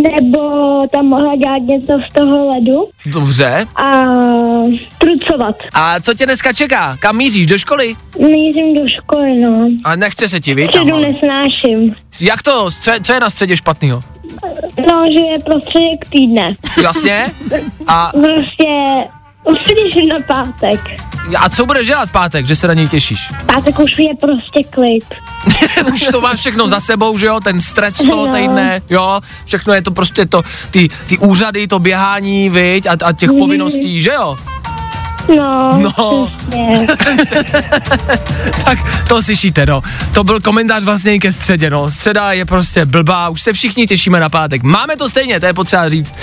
nebo 0.01 0.39
tam 0.93 1.05
mohla 1.05 1.35
dělat 1.35 1.57
něco 1.61 1.93
z 2.09 2.13
toho 2.13 2.53
ledu. 2.53 2.89
Dobře. 3.05 3.67
A 3.83 3.91
trucovat. 4.97 5.55
A 5.73 5.99
co 6.01 6.13
tě 6.13 6.25
dneska 6.25 6.53
čeká? 6.53 6.97
Kam 6.99 7.17
míříš? 7.17 7.45
Do 7.45 7.57
školy? 7.57 7.95
Mířím 8.19 8.75
do 8.75 8.81
školy, 8.87 9.37
no. 9.37 9.67
A 9.83 9.95
nechce 9.95 10.29
se 10.29 10.39
ti, 10.39 10.53
víš? 10.55 10.65
Středu 10.65 10.99
nesnáším. 10.99 11.95
Jak 12.21 12.43
to? 12.43 12.69
Co 13.03 13.13
je 13.13 13.19
na 13.19 13.29
středě 13.29 13.57
špatného? 13.57 14.01
No, 14.77 15.05
že 15.07 15.19
je 15.19 15.39
prostředek 15.39 16.05
týdne. 16.09 16.55
Jasně? 16.81 17.31
A... 17.87 18.11
Prostě 18.11 18.67
těším 19.75 20.09
na 20.09 20.17
pátek. 20.27 20.79
A 21.37 21.49
co 21.49 21.65
budeš 21.65 21.87
dělat 21.87 22.09
v 22.09 22.11
pátek, 22.11 22.47
že 22.47 22.55
se 22.55 22.67
na 22.67 22.73
něj 22.73 22.87
těšíš? 22.87 23.19
Pátek 23.45 23.79
už 23.79 23.91
je 23.99 24.15
prostě 24.21 24.63
klid. 24.69 25.05
už 25.93 26.07
to 26.11 26.21
máš 26.21 26.39
všechno 26.39 26.67
za 26.67 26.79
sebou, 26.79 27.17
že 27.17 27.25
jo, 27.25 27.39
ten 27.39 27.61
stres 27.61 27.93
toho 27.93 28.27
no. 28.27 28.33
týdne, 28.33 28.81
jo, 28.89 29.19
všechno 29.45 29.73
je 29.73 29.81
to 29.81 29.91
prostě 29.91 30.25
to, 30.25 30.41
ty, 30.71 30.89
ty 31.07 31.17
úřady, 31.17 31.67
to 31.67 31.79
běhání, 31.79 32.49
viď, 32.49 32.85
a, 32.85 32.91
a 33.05 33.13
těch 33.13 33.29
mm. 33.29 33.37
povinností, 33.37 34.01
že 34.01 34.11
jo? 34.13 34.37
No, 35.27 35.79
no. 35.79 36.31
tak 38.65 39.07
to 39.07 39.21
slyšíte, 39.21 39.65
no. 39.65 39.81
To 40.11 40.23
byl 40.23 40.41
komentář 40.41 40.83
vlastně 40.83 41.19
ke 41.19 41.31
středě, 41.31 41.69
no. 41.69 41.91
Středa 41.91 42.31
je 42.31 42.45
prostě 42.45 42.85
blbá, 42.85 43.29
už 43.29 43.41
se 43.41 43.53
všichni 43.53 43.87
těšíme 43.87 44.19
na 44.19 44.29
pátek. 44.29 44.63
Máme 44.63 44.95
to 44.95 45.09
stejně, 45.09 45.39
to 45.39 45.45
je 45.45 45.53
potřeba 45.53 45.89
říct 45.89 46.13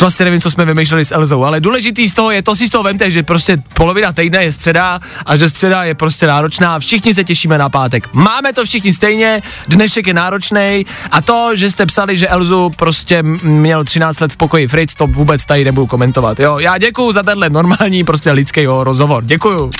vlastně 0.00 0.24
nevím, 0.24 0.40
co 0.40 0.50
jsme 0.50 0.64
vymýšleli 0.64 1.04
s 1.04 1.12
Elzou, 1.12 1.44
ale 1.44 1.60
důležitý 1.60 2.08
z 2.08 2.14
toho 2.14 2.30
je, 2.30 2.42
to 2.42 2.56
si 2.56 2.66
z 2.66 2.70
toho 2.70 2.84
vemte, 2.84 3.10
že 3.10 3.22
prostě 3.22 3.56
polovina 3.74 4.12
týdne 4.12 4.44
je 4.44 4.52
středa 4.52 5.00
a 5.26 5.36
že 5.36 5.48
středa 5.48 5.84
je 5.84 5.94
prostě 5.94 6.26
náročná, 6.26 6.78
všichni 6.78 7.14
se 7.14 7.24
těšíme 7.24 7.58
na 7.58 7.68
pátek. 7.68 8.08
Máme 8.12 8.52
to 8.52 8.64
všichni 8.64 8.92
stejně, 8.92 9.42
dnešek 9.68 10.06
je 10.06 10.14
náročný 10.14 10.86
a 11.10 11.22
to, 11.22 11.50
že 11.54 11.70
jste 11.70 11.86
psali, 11.86 12.16
že 12.16 12.28
Elzu 12.28 12.70
prostě 12.76 13.22
měl 13.42 13.84
13 13.84 14.20
let 14.20 14.32
v 14.32 14.36
pokoji 14.36 14.68
Fritz, 14.68 14.94
to 14.94 15.06
vůbec 15.06 15.44
tady 15.44 15.64
nebudu 15.64 15.86
komentovat, 15.86 16.40
jo. 16.40 16.58
Já 16.58 16.78
děkuju 16.78 17.12
za 17.12 17.22
tenhle 17.22 17.50
normální 17.50 18.04
prostě 18.12 18.30
lidský 18.32 18.66
rozhovor, 18.66 19.24
děkuju. 19.24 19.70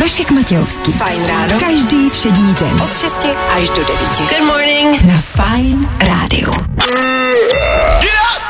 Vašek 0.00 0.30
Matějovský. 0.30 0.92
Fajn 0.92 1.26
ráno. 1.26 1.60
Každý 1.60 2.10
všední 2.10 2.54
den. 2.54 2.80
Od 2.82 2.98
6 3.00 3.26
až 3.56 3.68
do 3.68 3.74
9. 3.74 3.88
Good 4.18 4.46
morning. 4.46 5.04
Na 5.04 5.18
Fajn 5.18 5.88
rádiu. 6.00 6.50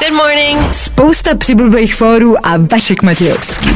Good 0.00 0.12
morning. 0.12 0.74
Spousta 0.74 1.34
přibulbých 1.34 1.94
fórů 1.94 2.46
a 2.46 2.50
Vašek 2.72 3.02
Matějovský. 3.02 3.70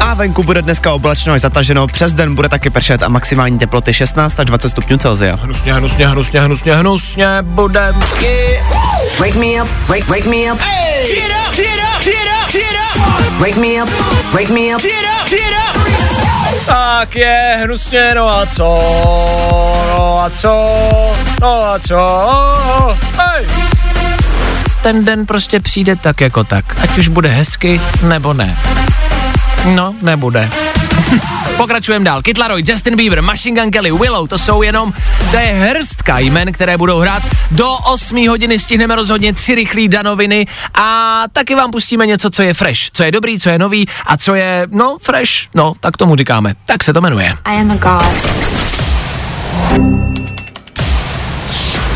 A 0.00 0.14
venku 0.14 0.42
bude 0.42 0.62
dneska 0.62 0.92
oblačno 0.92 1.32
až 1.32 1.40
zataženo, 1.40 1.86
přes 1.86 2.14
den 2.14 2.34
bude 2.34 2.48
taky 2.48 2.70
pršet 2.70 3.02
a 3.02 3.08
maximální 3.08 3.58
teploty 3.58 3.94
16 3.94 4.40
až 4.40 4.46
20 4.46 4.68
stupňů 4.68 4.98
Celsia. 4.98 5.38
Hnusně, 5.42 5.74
hnusně, 5.74 6.08
hnusně, 6.08 6.40
hnusně, 6.40 6.74
hnusně 6.74 7.26
bude. 7.42 7.92
Wake 9.18 9.34
me 9.34 9.62
up, 9.62 9.68
wake, 9.88 10.08
wake 10.08 10.26
me 10.26 10.52
up. 10.52 10.60
Hey. 10.60 11.14
Get 11.14 11.32
up, 11.48 11.56
get 11.56 11.66
up, 11.66 11.73
Wake 13.40 13.56
me 13.60 13.82
up, 13.82 13.88
wake 14.34 14.52
me 14.52 14.74
up. 14.74 14.80
Get 14.82 15.04
up, 15.20 15.28
get 15.28 15.52
up. 15.68 15.86
Tak 16.66 17.16
je 17.16 17.60
hnusně, 17.62 18.14
no 18.14 18.28
a 18.28 18.46
co, 18.46 18.80
no 19.98 20.20
a 20.24 20.30
co, 20.30 20.78
no 21.40 21.64
a 21.64 21.78
co, 21.78 21.98
hej. 23.16 23.46
Ten 24.82 25.04
den 25.04 25.26
prostě 25.26 25.60
přijde 25.60 25.96
tak 25.96 26.20
jako 26.20 26.44
tak, 26.44 26.64
ať 26.82 26.98
už 26.98 27.08
bude 27.08 27.28
hezky, 27.28 27.80
nebo 28.02 28.32
ne. 28.34 28.56
No, 29.74 29.94
nebude. 30.02 30.50
Pokračujeme 31.56 32.04
dál. 32.04 32.22
Kid 32.22 32.38
Laroi, 32.38 32.62
Justin 32.66 32.96
Bieber, 32.96 33.22
Machine 33.22 33.60
Gun 33.60 33.70
Kelly, 33.70 33.92
Willow, 33.92 34.28
to 34.28 34.38
jsou 34.38 34.62
jenom, 34.62 34.92
to 35.30 35.36
je 35.36 35.46
hrstka 35.46 36.18
jmen, 36.18 36.52
které 36.52 36.76
budou 36.76 36.98
hrát. 36.98 37.22
Do 37.50 37.72
8 37.72 38.28
hodiny 38.28 38.58
stihneme 38.58 38.96
rozhodně 38.96 39.32
tři 39.32 39.54
rychlý 39.54 39.88
danoviny 39.88 40.46
a 40.74 41.22
taky 41.32 41.54
vám 41.54 41.70
pustíme 41.70 42.06
něco, 42.06 42.30
co 42.30 42.42
je 42.42 42.54
fresh, 42.54 42.80
co 42.92 43.02
je 43.02 43.12
dobrý, 43.12 43.40
co 43.40 43.48
je 43.48 43.58
nový 43.58 43.88
a 44.06 44.16
co 44.16 44.34
je, 44.34 44.66
no, 44.70 44.96
fresh, 45.02 45.30
no, 45.54 45.72
tak 45.80 45.96
tomu 45.96 46.16
říkáme. 46.16 46.54
Tak 46.66 46.84
se 46.84 46.92
to 46.92 47.00
jmenuje. 47.00 47.36
I 47.44 47.60
am 47.60 47.70
a 47.70 47.74
god. 47.74 48.04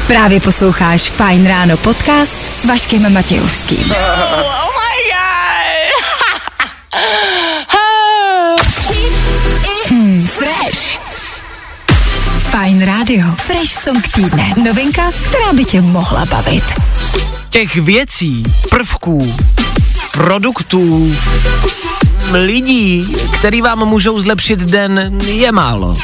Právě 0.07 0.41
posloucháš 0.41 1.03
Fine 1.03 1.49
Ráno 1.49 1.77
podcast 1.77 2.39
s 2.53 2.65
Vaškem 2.65 3.13
Matějovským. 3.13 3.95
Radio. 13.09 13.27
Fresh 13.37 13.73
song 13.73 14.09
týdne. 14.15 14.55
Novinka, 14.65 15.13
která 15.13 15.53
by 15.53 15.65
tě 15.65 15.81
mohla 15.81 16.27
bavit. 16.27 16.65
Těch 17.49 17.77
věcí, 17.77 18.43
prvků, 18.71 19.37
produktů, 20.13 21.17
lidí, 22.33 23.17
který 23.39 23.63
vám 23.63 23.85
můžou 23.85 24.21
zlepšit 24.21 24.59
den, 24.59 25.21
je 25.25 25.53
málo. 25.53 25.97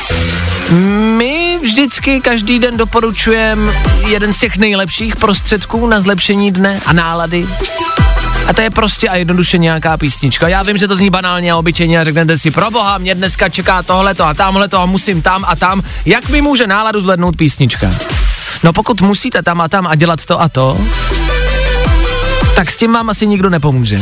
My 1.18 1.58
vždycky 1.62 2.20
každý 2.20 2.58
den 2.58 2.76
doporučujeme 2.76 3.72
jeden 4.08 4.32
z 4.32 4.38
těch 4.38 4.56
nejlepších 4.56 5.16
prostředků 5.16 5.86
na 5.86 6.00
zlepšení 6.00 6.52
dne 6.52 6.80
a 6.86 6.92
nálady. 6.92 7.46
A 8.46 8.54
to 8.54 8.60
je 8.60 8.70
prostě 8.70 9.08
a 9.08 9.16
jednoduše 9.16 9.58
nějaká 9.58 9.96
písnička. 9.96 10.48
Já 10.48 10.62
vím, 10.62 10.78
že 10.78 10.88
to 10.88 10.96
zní 10.96 11.10
banálně 11.10 11.52
a 11.52 11.56
obyčejně 11.56 12.00
a 12.00 12.04
řeknete 12.04 12.38
si, 12.38 12.50
pro 12.50 12.70
boha, 12.70 12.98
mě 12.98 13.14
dneska 13.14 13.48
čeká 13.48 13.82
tohleto 13.82 14.24
a 14.24 14.34
tamhleto 14.34 14.80
a 14.80 14.86
musím 14.86 15.22
tam 15.22 15.44
a 15.48 15.56
tam. 15.56 15.82
Jak 16.06 16.28
mi 16.28 16.42
může 16.42 16.66
náladu 16.66 17.00
zvednout 17.00 17.36
písnička? 17.36 17.90
No 18.62 18.72
pokud 18.72 19.00
musíte 19.00 19.42
tam 19.42 19.60
a 19.60 19.68
tam 19.68 19.86
a 19.86 19.94
dělat 19.94 20.24
to 20.24 20.40
a 20.40 20.48
to, 20.48 20.78
tak 22.56 22.70
s 22.70 22.76
tím 22.76 22.92
vám 22.92 23.10
asi 23.10 23.26
nikdo 23.26 23.50
nepomůže. 23.50 24.00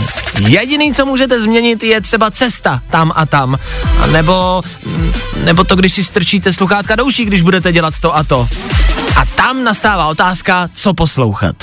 Jediný, 0.49 0.95
co 0.95 1.07
můžete 1.07 1.41
změnit, 1.41 1.83
je 1.83 2.01
třeba 2.01 2.31
cesta 2.31 2.83
tam 2.91 3.13
a 3.15 3.27
tam. 3.27 3.59
A 4.01 4.07
nebo, 4.07 4.63
nebo 5.45 5.65
to, 5.65 5.77
když 5.77 5.93
si 5.93 6.05
strčíte 6.05 6.53
sluchátka 6.53 6.97
do 6.97 7.05
uší, 7.05 7.25
když 7.25 7.43
budete 7.43 7.73
dělat 7.73 7.95
to 8.01 8.17
a 8.17 8.25
to. 8.25 8.49
A 9.17 9.25
tam 9.25 9.65
nastává 9.65 10.07
otázka, 10.07 10.69
co 10.75 10.95
poslouchat. 10.95 11.57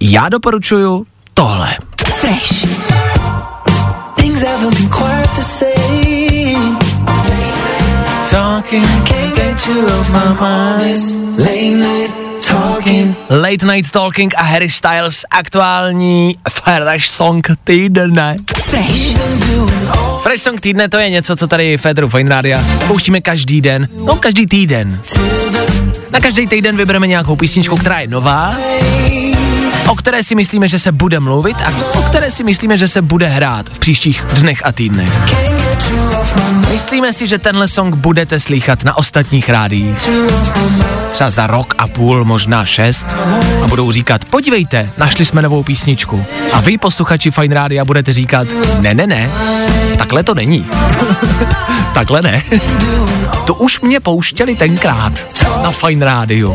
Já 0.00 0.28
doporučuju 0.28 1.06
tohle. 1.34 1.76
Fresh. 2.24 2.64
Talking, 8.30 8.82
can't 9.04 9.36
get 9.36 9.66
you 9.66 9.86
off 9.86 10.08
my 10.10 10.32
mind. 10.40 11.38
Late 11.38 11.76
night 11.76 12.10
Talking. 12.40 13.14
Late 13.28 13.66
Night 13.66 13.90
Talking 13.90 14.32
a 14.36 14.42
Harry 14.42 14.70
Styles, 14.70 15.26
aktuální 15.30 16.36
Fresh 16.50 17.08
Song 17.08 17.46
týdne. 17.64 18.36
Fresh. 18.62 19.16
Fresh 20.22 20.42
Song 20.42 20.60
týdne 20.60 20.88
to 20.88 20.98
je 20.98 21.10
něco, 21.10 21.36
co 21.36 21.46
tady 21.46 21.78
Federu 21.78 22.08
Fine 22.08 22.30
Radio 22.30 22.58
pouštíme 22.86 23.20
každý 23.20 23.60
den, 23.60 23.88
no 24.06 24.16
každý 24.16 24.46
týden. 24.46 25.00
Na 26.10 26.20
každý 26.20 26.46
týden 26.46 26.76
vybereme 26.76 27.06
nějakou 27.06 27.36
písničku, 27.36 27.76
která 27.76 28.00
je 28.00 28.08
nová, 28.08 28.56
o 29.88 29.94
které 29.94 30.22
si 30.22 30.34
myslíme, 30.34 30.68
že 30.68 30.78
se 30.78 30.92
bude 30.92 31.20
mluvit 31.20 31.56
a 31.56 31.98
o 31.98 32.02
které 32.02 32.30
si 32.30 32.44
myslíme, 32.44 32.78
že 32.78 32.88
se 32.88 33.02
bude 33.02 33.26
hrát 33.26 33.70
v 33.70 33.78
příštích 33.78 34.24
dnech 34.34 34.66
a 34.66 34.72
týdnech. 34.72 35.43
Myslíme 36.70 37.12
si, 37.12 37.26
že 37.26 37.38
tenhle 37.38 37.68
song 37.68 37.94
budete 37.94 38.40
slychat 38.40 38.84
na 38.84 38.96
ostatních 38.96 39.48
rádiích. 39.48 39.96
Třeba 41.12 41.30
za 41.30 41.46
rok 41.46 41.74
a 41.78 41.86
půl, 41.86 42.24
možná 42.24 42.64
šest. 42.64 43.06
A 43.62 43.66
budou 43.66 43.92
říkat, 43.92 44.24
podívejte, 44.24 44.90
našli 44.98 45.24
jsme 45.24 45.42
novou 45.42 45.62
písničku. 45.62 46.24
A 46.52 46.60
vy, 46.60 46.78
posluchači 46.78 47.30
Fine 47.30 47.54
Rádia, 47.54 47.84
budete 47.84 48.12
říkat, 48.12 48.46
ne, 48.80 48.94
ne, 48.94 49.06
ne, 49.06 49.30
takhle 49.98 50.22
to 50.22 50.34
není. 50.34 50.66
takhle 51.94 52.22
ne. 52.22 52.42
to 53.44 53.54
už 53.54 53.80
mě 53.80 54.00
pouštěli 54.00 54.56
tenkrát 54.56 55.12
na 55.62 55.70
Fine 55.70 56.04
Rádiu. 56.06 56.54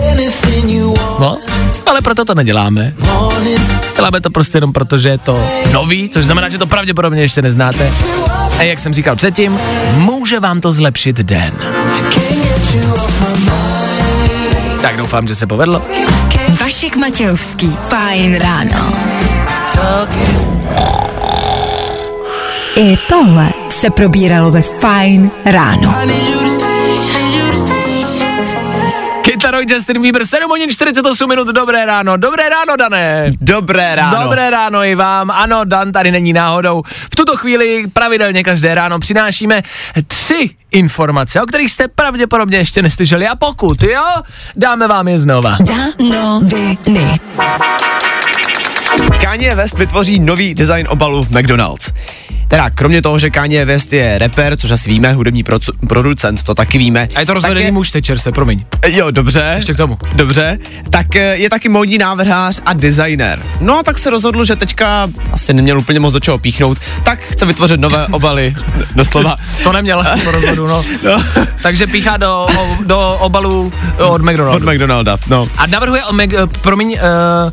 No, 1.19 1.37
ale 1.85 2.01
proto 2.01 2.25
to 2.25 2.35
neděláme. 2.35 2.93
Děláme 3.99 4.21
to 4.21 4.29
prostě 4.29 4.57
jenom 4.57 4.73
proto, 4.73 4.97
že 4.97 5.09
je 5.09 5.17
to 5.17 5.49
nový, 5.71 6.09
což 6.09 6.25
znamená, 6.25 6.49
že 6.49 6.57
to 6.57 6.67
pravděpodobně 6.67 7.21
ještě 7.21 7.41
neznáte. 7.41 7.91
A 8.57 8.63
jak 8.63 8.79
jsem 8.79 8.93
říkal 8.93 9.15
předtím, 9.15 9.59
může 9.95 10.39
vám 10.39 10.61
to 10.61 10.73
zlepšit 10.73 11.15
den. 11.15 11.53
Tak 14.81 14.97
doufám, 14.97 15.27
že 15.27 15.35
se 15.35 15.47
povedlo. 15.47 15.81
Vašek 16.61 16.95
Matějovský, 16.95 17.77
fajn 17.89 18.35
ráno. 18.35 18.93
I 22.75 22.97
tohle 23.09 23.49
se 23.69 23.89
probíralo 23.89 24.51
ve 24.51 24.61
fajn 24.61 25.31
ráno. 25.45 25.95
Kytaroj 29.49 29.65
Justin 29.69 30.01
Bieber, 30.01 30.25
7 30.25 30.49
hodin 30.49 30.69
48 30.69 31.29
minut, 31.29 31.47
dobré 31.47 31.85
ráno, 31.85 32.17
dobré 32.17 32.49
ráno, 32.49 32.77
Dané. 32.77 33.33
Dobré 33.41 33.95
ráno. 33.95 34.23
Dobré 34.23 34.49
ráno 34.49 34.83
i 34.85 34.95
vám, 34.95 35.31
ano, 35.31 35.65
Dan 35.65 35.91
tady 35.91 36.11
není 36.11 36.33
náhodou. 36.33 36.83
V 36.85 37.15
tuto 37.15 37.37
chvíli 37.37 37.87
pravidelně 37.93 38.43
každé 38.43 38.75
ráno 38.75 38.99
přinášíme 38.99 39.61
tři 40.07 40.49
informace, 40.71 41.41
o 41.41 41.45
kterých 41.45 41.71
jste 41.71 41.87
pravděpodobně 41.87 42.57
ještě 42.57 42.81
neslyšeli 42.81 43.27
a 43.27 43.35
pokud 43.35 43.83
jo, 43.83 44.05
dáme 44.55 44.87
vám 44.87 45.07
je 45.07 45.17
znova. 45.17 45.57
Danoviny. 45.59 47.19
Kanye 49.21 49.55
West 49.55 49.77
vytvoří 49.77 50.19
nový 50.19 50.55
design 50.55 50.87
obalu 50.89 51.23
v 51.23 51.29
McDonald's. 51.29 51.91
Teda 52.49 52.69
kromě 52.69 53.01
toho, 53.01 53.19
že 53.19 53.29
Kanye 53.29 53.65
West 53.65 53.93
je 53.93 54.17
rapper, 54.17 54.57
což 54.57 54.71
asi 54.71 54.89
víme, 54.89 55.13
hudební 55.13 55.43
pro, 55.43 55.59
producent, 55.87 56.43
to 56.43 56.55
taky 56.55 56.77
víme. 56.77 57.07
A 57.15 57.19
je 57.19 57.25
to 57.25 57.33
rozvedený 57.33 57.65
je... 57.65 57.71
muž, 57.71 57.91
tečer 57.91 58.19
se, 58.19 58.31
promiň. 58.31 58.65
Jo, 58.87 59.11
dobře. 59.11 59.53
Ještě 59.55 59.73
k 59.73 59.77
tomu. 59.77 59.97
Dobře. 60.13 60.57
Tak 60.89 61.15
eh, 61.15 61.37
je 61.37 61.49
taky 61.49 61.69
módní 61.69 61.97
návrhář 61.97 62.61
a 62.65 62.73
designer. 62.73 63.43
No 63.61 63.79
a 63.79 63.83
tak 63.83 63.97
se 63.97 64.09
rozhodl, 64.09 64.45
že 64.45 64.55
teďka 64.55 65.07
asi 65.31 65.53
neměl 65.53 65.79
úplně 65.79 65.99
moc 65.99 66.13
do 66.13 66.19
čeho 66.19 66.37
píchnout, 66.37 66.77
tak 67.03 67.19
chce 67.19 67.45
vytvořit 67.45 67.79
nové 67.79 68.07
obaly, 68.11 68.55
doslova. 68.95 69.37
to 69.63 69.73
neměl 69.73 69.99
asi 69.99 70.19
po 70.19 70.31
rozhodu, 70.31 70.67
no. 70.67 70.83
no. 71.03 71.23
Takže 71.61 71.87
píchá 71.87 72.17
do, 72.17 72.45
do 72.85 73.17
obalů 73.19 73.71
od 73.97 74.21
McDonalda. 74.21 74.55
Od 74.65 74.73
McDonalda, 74.73 75.17
no. 75.27 75.47
A 75.57 75.67
navrhuje, 75.67 76.05
o 76.05 76.13
Mac, 76.13 76.29
promiň, 76.61 76.91
uh, 76.91 76.97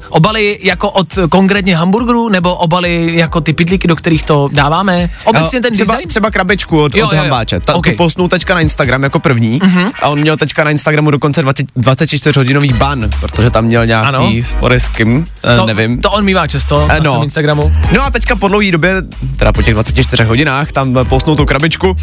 obaly 0.09 0.59
jako 0.63 0.91
od 0.91 1.19
konkrétně 1.29 1.77
hamburgerů, 1.77 2.29
nebo 2.29 2.55
obaly 2.55 3.17
jako 3.17 3.41
ty 3.41 3.53
pitlíky, 3.53 3.89
do 3.89 3.97
kterých 3.97 4.23
to 4.23 4.49
dáváme? 4.53 4.86
Máme 4.87 5.11
obecně 5.25 5.61
ten 5.61 5.75
třeba, 5.75 5.95
design? 5.95 6.09
Třeba 6.09 6.31
krabičku 6.31 6.83
od, 6.83 6.95
jo, 6.95 7.07
od 7.07 7.13
jo, 7.13 7.19
hambáče. 7.19 7.61
Ta, 7.61 7.75
okay. 7.75 7.95
Postnul 7.95 8.29
teďka 8.29 8.55
na 8.55 8.61
Instagram 8.61 9.03
jako 9.03 9.19
první 9.19 9.61
uh-huh. 9.61 9.93
a 10.03 10.09
on 10.09 10.21
měl 10.21 10.37
teďka 10.37 10.65
na 10.65 10.71
Instagramu 10.71 11.11
dokonce 11.11 11.43
20, 11.43 11.67
24 11.77 12.39
hodinový 12.39 12.73
ban, 12.73 13.11
protože 13.21 13.51
tam 13.51 13.65
měl 13.65 13.87
nějaký 13.87 14.45
spory 14.45 14.81
s 14.81 14.89
kým, 14.89 15.27
eh, 15.53 15.57
to, 15.57 15.67
nevím. 15.67 16.01
To 16.01 16.11
on 16.11 16.25
mývá 16.25 16.47
často 16.47 16.77
uh, 16.77 17.05
no. 17.05 17.19
na 17.19 17.25
Instagramu. 17.25 17.73
No 17.93 18.05
a 18.05 18.11
teďka 18.11 18.37
po 18.37 18.49
dlouhé 18.49 18.71
době, 18.71 18.95
teda 19.37 19.53
po 19.53 19.63
těch 19.63 19.75
24 19.75 20.25
hodinách, 20.25 20.73
tam 20.73 20.99
postnul 21.09 21.37
tu 21.37 21.45
krabičku 21.45 21.97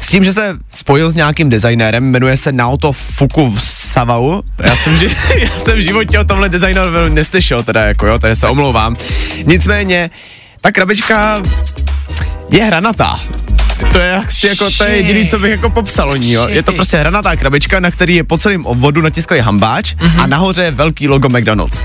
s 0.00 0.08
tím, 0.08 0.24
že 0.24 0.32
se 0.32 0.56
spojil 0.74 1.10
s 1.10 1.14
nějakým 1.14 1.50
designérem, 1.50 2.04
jmenuje 2.04 2.36
se 2.36 2.52
Naoto 2.52 2.92
Savau. 3.58 4.42
Já 4.64 4.76
jsem, 4.76 4.96
ži- 4.96 5.16
já 5.38 5.58
jsem 5.58 5.78
v 5.78 5.80
životě 5.80 6.18
o 6.18 6.24
tomhle 6.24 6.48
designéru 6.48 7.08
neslyšel, 7.08 7.62
teda 7.62 7.84
jako 7.84 8.06
jo, 8.06 8.18
tady 8.18 8.36
se 8.36 8.48
omlouvám. 8.48 8.96
Nicméně, 9.44 10.10
ta 10.60 10.72
krabička 10.72 11.42
je 12.50 12.64
hranatá. 12.64 13.20
To 13.92 13.98
je, 13.98 14.16
asi 14.16 14.46
jako, 14.46 14.70
to 14.78 14.84
je 14.84 14.96
jediný, 14.96 15.28
co 15.28 15.38
bych 15.38 15.50
jako 15.50 15.70
popsal 15.70 16.10
o 16.10 16.16
ní, 16.16 16.32
jo. 16.32 16.48
Je 16.48 16.62
to 16.62 16.72
prostě 16.72 16.96
hranatá 16.96 17.36
krabička, 17.36 17.80
na 17.80 17.90
který 17.90 18.14
je 18.14 18.24
po 18.24 18.38
celém 18.38 18.66
obvodu 18.66 19.00
natisklý 19.00 19.38
hambáč 19.38 19.94
mm-hmm. 19.94 20.22
a 20.22 20.26
nahoře 20.26 20.62
je 20.62 20.70
velký 20.70 21.08
logo 21.08 21.28
McDonald's. 21.28 21.82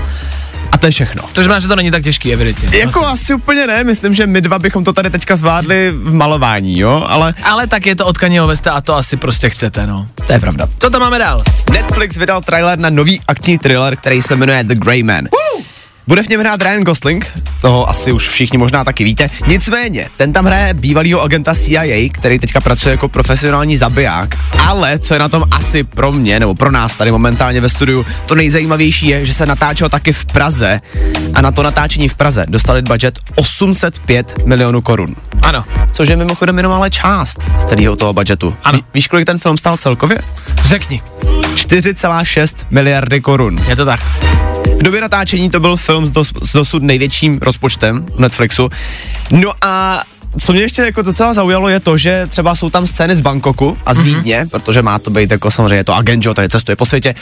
A 0.72 0.78
to 0.78 0.86
je 0.86 0.90
všechno. 0.90 1.22
To 1.32 1.40
znamená, 1.40 1.60
že 1.60 1.68
to 1.68 1.76
není 1.76 1.90
tak 1.90 2.02
těžký, 2.02 2.32
evidentně. 2.32 2.78
Jako 2.78 3.06
asi. 3.06 3.12
asi 3.12 3.34
úplně 3.34 3.66
ne, 3.66 3.84
myslím, 3.84 4.14
že 4.14 4.26
my 4.26 4.40
dva 4.40 4.58
bychom 4.58 4.84
to 4.84 4.92
tady 4.92 5.10
teďka 5.10 5.36
zvládli 5.36 5.92
v 5.94 6.14
malování, 6.14 6.78
jo, 6.78 7.06
ale... 7.08 7.34
Ale 7.42 7.66
tak 7.66 7.86
je 7.86 7.96
to 7.96 8.06
od 8.06 8.18
Kanyeho 8.18 8.46
Westa 8.46 8.72
a 8.72 8.80
to 8.80 8.94
asi 8.94 9.16
prostě 9.16 9.50
chcete, 9.50 9.86
no. 9.86 10.06
To 10.26 10.32
je 10.32 10.40
pravda. 10.40 10.68
Co 10.78 10.90
tam 10.90 11.00
máme 11.00 11.18
dál? 11.18 11.42
Netflix 11.72 12.16
vydal 12.16 12.42
trailer 12.42 12.78
na 12.78 12.90
nový 12.90 13.20
akční 13.28 13.58
thriller, 13.58 13.96
který 13.96 14.22
se 14.22 14.36
jmenuje 14.36 14.64
The 14.64 14.74
Grey 14.74 15.02
Man. 15.02 15.24
Uh! 15.24 15.53
Bude 16.06 16.22
v 16.22 16.28
něm 16.28 16.40
hrát 16.40 16.62
Ryan 16.62 16.84
Gosling, 16.84 17.32
toho 17.60 17.88
asi 17.88 18.12
už 18.12 18.28
všichni 18.28 18.58
možná 18.58 18.84
taky 18.84 19.04
víte. 19.04 19.30
Nicméně, 19.46 20.08
ten 20.16 20.32
tam 20.32 20.44
hraje 20.44 20.74
bývalýho 20.74 21.22
agenta 21.22 21.54
CIA, 21.54 22.08
který 22.12 22.38
teďka 22.38 22.60
pracuje 22.60 22.90
jako 22.90 23.08
profesionální 23.08 23.76
zabiják. 23.76 24.36
Ale 24.58 24.98
co 24.98 25.14
je 25.14 25.20
na 25.20 25.28
tom 25.28 25.44
asi 25.50 25.84
pro 25.84 26.12
mě, 26.12 26.40
nebo 26.40 26.54
pro 26.54 26.70
nás 26.70 26.96
tady 26.96 27.10
momentálně 27.10 27.60
ve 27.60 27.68
studiu, 27.68 28.06
to 28.26 28.34
nejzajímavější 28.34 29.08
je, 29.08 29.24
že 29.26 29.32
se 29.34 29.46
natáčel 29.46 29.88
taky 29.88 30.12
v 30.12 30.24
Praze 30.24 30.80
a 31.34 31.40
na 31.40 31.50
to 31.50 31.62
natáčení 31.62 32.08
v 32.08 32.14
Praze 32.14 32.44
dostali 32.48 32.82
budget 32.82 33.18
805 33.34 34.46
milionů 34.46 34.82
korun. 34.82 35.16
Ano. 35.42 35.64
Což 35.92 36.08
je 36.08 36.16
mimochodem 36.16 36.56
jenom 36.56 36.72
ale 36.72 36.90
část 36.90 37.44
z 37.58 37.64
celého 37.64 37.96
toho 37.96 38.12
budgetu. 38.12 38.56
Ano. 38.64 38.78
Ví, 38.78 38.84
víš, 38.94 39.08
kolik 39.08 39.26
ten 39.26 39.38
film 39.38 39.58
stál 39.58 39.76
celkově? 39.76 40.18
Řekni. 40.62 41.02
4,6 41.54 42.56
miliardy 42.70 43.20
korun. 43.20 43.64
Je 43.68 43.76
to 43.76 43.84
tak. 43.84 44.00
V 44.78 44.82
době 44.82 45.00
natáčení 45.00 45.50
to 45.50 45.60
byl 45.60 45.76
film 45.76 46.06
s, 46.06 46.10
dos, 46.10 46.32
s 46.42 46.52
dosud 46.52 46.82
největším 46.82 47.38
rozpočtem 47.42 48.06
Netflixu. 48.18 48.68
No 49.30 49.52
a 49.60 50.02
co 50.38 50.52
mě 50.52 50.62
ještě 50.62 50.82
jako 50.82 51.02
docela 51.02 51.34
zaujalo 51.34 51.68
je 51.68 51.80
to, 51.80 51.96
že 51.96 52.26
třeba 52.30 52.54
jsou 52.54 52.70
tam 52.70 52.86
scény 52.86 53.16
z 53.16 53.20
Bangkoku 53.20 53.78
a 53.86 53.94
z 53.94 53.98
mm-hmm. 53.98 54.04
Vídně, 54.04 54.46
protože 54.50 54.82
má 54.82 54.98
to 54.98 55.10
být 55.10 55.30
jako 55.30 55.50
samozřejmě 55.50 55.84
to 55.84 55.94
agent, 55.94 56.26
tady 56.34 56.48
cestuje 56.48 56.76
po 56.76 56.86
světě. 56.86 57.14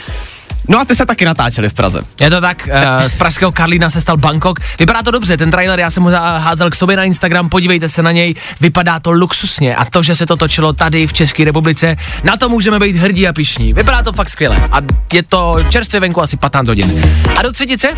No 0.68 0.80
a 0.80 0.84
ty 0.84 0.94
se 0.94 1.06
taky 1.06 1.24
natáčeli 1.24 1.68
v 1.68 1.74
Praze. 1.74 2.00
Je 2.20 2.30
to 2.30 2.40
tak, 2.40 2.68
uh, 3.00 3.08
z 3.08 3.14
pražského 3.14 3.52
Karlína 3.52 3.90
se 3.90 4.00
stal 4.00 4.16
Bangkok. 4.16 4.58
Vypadá 4.78 5.02
to 5.02 5.10
dobře, 5.10 5.36
ten 5.36 5.50
trailer, 5.50 5.80
já 5.80 5.90
jsem 5.90 6.02
mu 6.02 6.08
házel 6.38 6.70
k 6.70 6.74
sobě 6.74 6.96
na 6.96 7.04
Instagram, 7.04 7.48
podívejte 7.48 7.88
se 7.88 8.02
na 8.02 8.12
něj, 8.12 8.34
vypadá 8.60 9.00
to 9.00 9.12
luxusně 9.12 9.76
a 9.76 9.84
to, 9.84 10.02
že 10.02 10.16
se 10.16 10.26
to 10.26 10.36
točilo 10.36 10.72
tady 10.72 11.06
v 11.06 11.12
České 11.12 11.44
republice, 11.44 11.96
na 12.24 12.36
to 12.36 12.48
můžeme 12.48 12.78
být 12.78 12.96
hrdí 12.96 13.28
a 13.28 13.32
pišní. 13.32 13.72
Vypadá 13.72 14.02
to 14.02 14.12
fakt 14.12 14.28
skvěle 14.28 14.56
a 14.72 14.78
je 15.12 15.22
to 15.22 15.56
čerstvě 15.68 16.00
venku 16.00 16.22
asi 16.22 16.36
15 16.36 16.68
hodin. 16.68 17.02
A 17.36 17.42
do 17.42 17.52
třetice? 17.52 17.88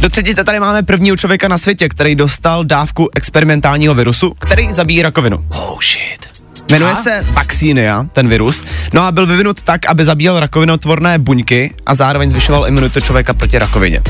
Do 0.00 0.08
třetice 0.08 0.44
tady 0.44 0.60
máme 0.60 0.82
prvního 0.82 1.16
člověka 1.16 1.48
na 1.48 1.58
světě, 1.58 1.88
který 1.88 2.14
dostal 2.14 2.64
dávku 2.64 3.08
experimentálního 3.14 3.94
virusu, 3.94 4.34
který 4.38 4.72
zabíjí 4.72 5.02
rakovinu. 5.02 5.44
Oh 5.48 5.80
shit. 5.80 6.29
Jmenuje 6.70 6.94
se 6.96 7.26
Vaccinia, 7.30 8.06
ten 8.12 8.28
virus. 8.28 8.64
No 8.92 9.02
a 9.02 9.12
byl 9.12 9.26
vyvinut 9.26 9.62
tak, 9.62 9.86
aby 9.86 10.04
zabíjel 10.04 10.40
rakovinotvorné 10.40 11.18
buňky 11.18 11.74
a 11.86 11.94
zároveň 11.94 12.30
zvyšoval 12.30 12.68
imunitu 12.68 13.00
člověka 13.00 13.34
proti 13.34 13.58
rakovině. 13.58 14.00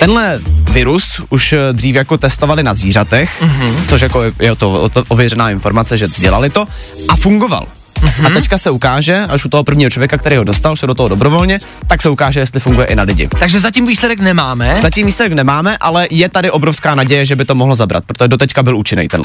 Tenhle 0.00 0.40
virus 0.72 1.20
už 1.28 1.52
eh, 1.52 1.72
dřív 1.72 1.94
jako 1.94 2.18
testovali 2.18 2.62
na 2.62 2.74
zvířatech, 2.74 3.42
mm-hmm. 3.42 3.74
což 3.88 4.00
jako 4.00 4.22
je 4.40 4.56
to, 4.56 4.88
to 4.88 5.04
ověřená 5.08 5.50
informace, 5.50 5.98
že 5.98 6.06
dělali 6.18 6.50
to 6.50 6.66
a 7.08 7.16
fungoval. 7.16 7.66
Mm-hmm. 8.00 8.26
A 8.26 8.30
teďka 8.30 8.58
se 8.58 8.70
ukáže, 8.70 9.26
až 9.28 9.44
u 9.44 9.48
toho 9.48 9.64
prvního 9.64 9.90
člověka, 9.90 10.18
který 10.18 10.36
ho 10.36 10.44
dostal, 10.44 10.76
šel 10.76 10.86
do 10.86 10.94
toho 10.94 11.08
dobrovolně, 11.08 11.60
tak 11.86 12.02
se 12.02 12.10
ukáže, 12.10 12.40
jestli 12.40 12.60
funguje 12.60 12.86
i 12.86 12.94
na 12.94 13.02
lidi. 13.02 13.28
Takže 13.38 13.60
zatím 13.60 13.86
výsledek 13.86 14.20
nemáme. 14.20 14.78
Zatím 14.82 15.06
výsledek 15.06 15.32
nemáme, 15.32 15.76
ale 15.80 16.08
je 16.10 16.28
tady 16.28 16.50
obrovská 16.50 16.94
naděje, 16.94 17.26
že 17.26 17.36
by 17.36 17.44
to 17.44 17.54
mohlo 17.54 17.76
zabrat, 17.76 18.04
protože 18.06 18.28
doteďka 18.28 18.62
byl 18.62 18.76
účinný 18.76 19.08
ten. 19.08 19.22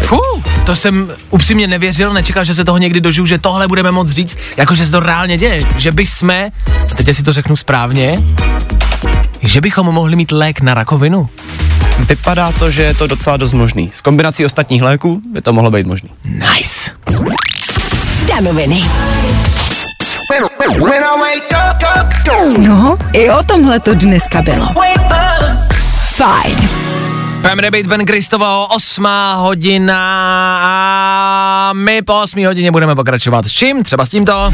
Fuh, 0.00 0.42
to 0.66 0.76
jsem 0.76 1.10
upřímně 1.30 1.66
nevěřil, 1.66 2.12
nečekal, 2.12 2.44
že 2.44 2.54
se 2.54 2.64
toho 2.64 2.78
někdy 2.78 3.00
dožiju, 3.00 3.26
že 3.26 3.38
tohle 3.38 3.68
budeme 3.68 3.90
moct 3.90 4.10
říct, 4.10 4.38
jakože 4.56 4.84
se 4.86 4.90
to 4.90 5.00
reálně 5.00 5.38
děje, 5.38 5.60
že 5.76 5.92
by 5.92 6.06
jsme, 6.06 6.50
a 6.92 6.94
teď 6.94 7.16
si 7.16 7.22
to 7.22 7.32
řeknu 7.32 7.56
správně, 7.56 8.18
že 9.42 9.60
bychom 9.60 9.86
mohli 9.86 10.16
mít 10.16 10.32
lék 10.32 10.60
na 10.60 10.74
rakovinu. 10.74 11.28
Vypadá 11.98 12.52
to, 12.52 12.70
že 12.70 12.82
je 12.82 12.94
to 12.94 13.06
docela 13.06 13.36
dost 13.36 13.52
možný. 13.52 13.90
S 13.92 14.00
kombinací 14.00 14.44
ostatních 14.44 14.82
léků 14.82 15.22
by 15.32 15.42
to 15.42 15.52
mohlo 15.52 15.70
být 15.70 15.86
možný. 15.86 16.08
Nice. 16.24 16.90
Danoviny. 18.28 18.84
No, 22.58 22.98
i 23.12 23.30
o 23.30 23.42
tomhle 23.42 23.80
to 23.80 23.94
dneska 23.94 24.42
bylo. 24.42 24.66
Fajn. 26.06 26.68
Pam 27.42 27.58
Rebate, 27.58 27.88
Ben 27.88 28.04
Kristovo, 28.04 28.66
8 28.66 29.06
hodina 29.36 29.98
a 30.62 31.72
my 31.72 32.02
po 32.02 32.20
8 32.20 32.46
hodině 32.46 32.70
budeme 32.70 32.94
pokračovat. 32.94 33.46
S 33.46 33.52
čím? 33.52 33.82
Třeba 33.84 34.06
s 34.06 34.10
tímto. 34.10 34.52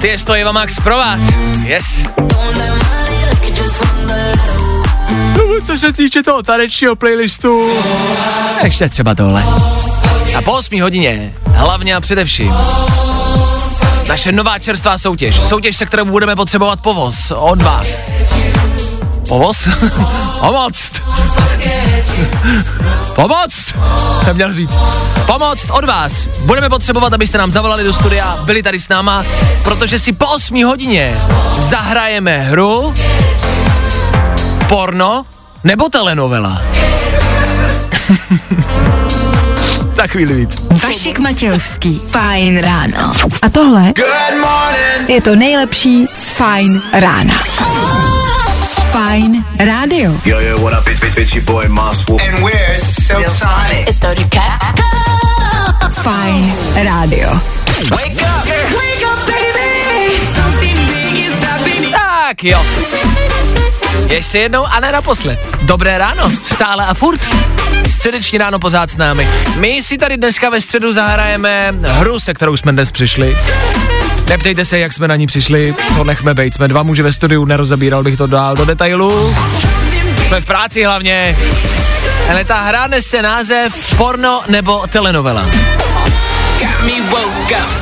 Ty 0.00 0.16
to 0.24 0.32
Eva 0.32 0.52
Max 0.52 0.80
pro 0.80 0.96
vás. 0.96 1.20
Yes. 1.64 2.04
Co 5.66 5.78
se 5.78 5.92
týče 5.92 6.22
toho 6.22 6.42
tanečního 6.42 6.96
playlistu, 6.96 7.70
ještě 8.64 8.88
třeba 8.88 9.14
tohle. 9.14 9.44
A 10.36 10.42
po 10.42 10.52
8 10.52 10.82
hodině, 10.82 11.34
hlavně 11.46 11.94
a 11.96 12.00
především, 12.00 12.54
naše 14.08 14.32
nová 14.32 14.58
čerstvá 14.58 14.98
soutěž. 14.98 15.36
Soutěž, 15.36 15.76
se 15.76 15.86
kterou 15.86 16.04
budeme 16.04 16.36
potřebovat 16.36 16.80
povoz 16.80 17.30
od 17.30 17.62
vás. 17.62 18.04
Povoz? 19.28 19.68
Pomoc! 20.40 20.90
Pomoc! 23.14 23.74
Jsem 24.24 24.36
měl 24.36 24.52
říct. 24.52 24.74
Pomoc 25.26 25.66
od 25.70 25.84
vás. 25.84 26.26
Budeme 26.26 26.68
potřebovat, 26.68 27.12
abyste 27.12 27.38
nám 27.38 27.50
zavolali 27.50 27.84
do 27.84 27.92
studia, 27.92 28.38
byli 28.44 28.62
tady 28.62 28.80
s 28.80 28.88
náma, 28.88 29.24
protože 29.64 29.98
si 29.98 30.12
po 30.12 30.26
8 30.26 30.64
hodině 30.64 31.20
zahrajeme 31.58 32.38
hru 32.38 32.94
porno 34.68 35.26
nebo 35.64 35.88
telenovela. 35.88 36.62
Za 40.00 40.06
chvíli 40.06 40.34
víc. 40.34 40.56
Vašik 40.82 41.18
Matějovský. 41.18 42.02
Fajn 42.06 42.58
ráno. 42.58 43.12
A 43.42 43.48
tohle 43.48 43.92
je 45.08 45.20
to 45.20 45.36
nejlepší 45.36 46.06
z 46.12 46.28
Fajn 46.28 46.82
rána. 46.92 47.34
Fajn 48.92 49.44
rádio. 49.58 50.12
Yo, 50.24 50.40
yo, 50.40 50.58
what 50.58 50.78
up, 50.78 50.88
it's, 50.88 51.02
it's, 51.02 51.16
it's 51.16 51.34
your 51.34 51.44
boy, 51.44 51.68
Moss 51.68 52.04
And 52.08 52.44
we're 52.44 52.78
Silk 52.78 53.28
Sonic. 53.28 53.88
It's 53.88 54.00
Doja 54.00 54.28
Cat. 54.28 54.80
Fajn 55.90 56.54
rádio. 56.84 57.28
Wake 57.90 58.22
up, 58.22 58.48
wake 58.48 59.04
up, 59.12 59.26
baby. 59.26 60.18
Something 60.34 60.76
big 60.86 61.26
is 61.26 61.44
happening. 61.44 61.94
Tak 61.94 62.44
jo. 62.44 62.66
Ještě 64.10 64.38
jednou 64.38 64.64
a 64.66 64.80
ne 64.80 64.92
naposled. 64.92 65.38
Dobré 65.62 65.98
ráno, 65.98 66.30
stále 66.44 66.86
a 66.86 66.94
furt. 66.94 67.28
Středeční 67.90 68.38
ráno 68.38 68.58
pořád 68.58 68.90
s 68.90 68.96
námi. 68.96 69.28
My 69.56 69.82
si 69.82 69.98
tady 69.98 70.16
dneska 70.16 70.50
ve 70.50 70.60
středu 70.60 70.92
zahrajeme 70.92 71.74
hru, 71.82 72.20
se 72.20 72.34
kterou 72.34 72.56
jsme 72.56 72.72
dnes 72.72 72.92
přišli. 72.92 73.36
Neptejte 74.28 74.64
se, 74.64 74.78
jak 74.78 74.92
jsme 74.92 75.08
na 75.08 75.16
ní 75.16 75.26
přišli, 75.26 75.74
to 75.96 76.04
nechme 76.04 76.34
bejt. 76.34 76.54
Jsme 76.54 76.68
dva 76.68 76.82
muži 76.82 77.02
ve 77.02 77.12
studiu, 77.12 77.44
nerozabíral 77.44 78.02
bych 78.02 78.16
to 78.16 78.26
dál 78.26 78.56
do 78.56 78.64
detailu. 78.64 79.36
Jsme 80.26 80.40
v 80.40 80.44
práci 80.44 80.84
hlavně. 80.84 81.36
Ale 82.30 82.44
ta 82.44 82.62
hra 82.62 82.86
nese 82.86 83.22
název 83.22 83.96
porno 83.96 84.42
nebo 84.48 84.86
telenovela. 84.86 85.46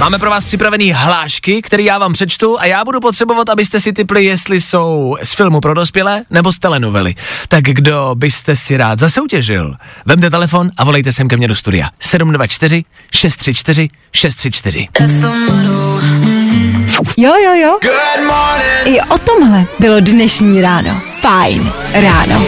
Máme 0.01 0.19
pro 0.19 0.31
vás 0.31 0.45
připravený 0.45 0.93
hlášky, 0.93 1.63
který 1.63 1.85
já 1.85 1.99
vám 1.99 2.13
přečtu 2.13 2.61
a 2.61 2.67
já 2.67 2.85
budu 2.85 3.01
potřebovat, 3.01 3.49
abyste 3.49 3.81
si 3.81 3.93
typli, 3.93 4.25
jestli 4.25 4.61
jsou 4.61 5.17
z 5.23 5.35
filmu 5.35 5.61
pro 5.61 5.75
dospělé 5.75 6.23
nebo 6.31 6.53
z 6.53 6.59
telenovely. 6.59 7.15
Tak 7.49 7.65
kdo 7.65 8.15
byste 8.15 8.57
si 8.57 8.77
rád 8.77 8.99
zasoutěžil? 8.99 9.75
Vemte 10.07 10.31
telefon 10.31 10.71
a 10.77 10.85
volejte 10.85 11.13
sem 11.13 11.29
ke 11.29 11.37
mně 11.37 11.49
do 11.49 11.55
studia. 11.55 11.91
724 12.01 12.85
634 13.13 13.89
634. 14.13 14.89
Jo, 17.17 17.33
jo, 17.45 17.55
jo. 17.55 17.79
I 18.85 19.01
o 19.01 19.19
tomhle 19.19 19.67
bylo 19.79 20.01
dnešní 20.01 20.61
ráno. 20.61 21.01
Fajn 21.21 21.73
ráno. 21.93 22.47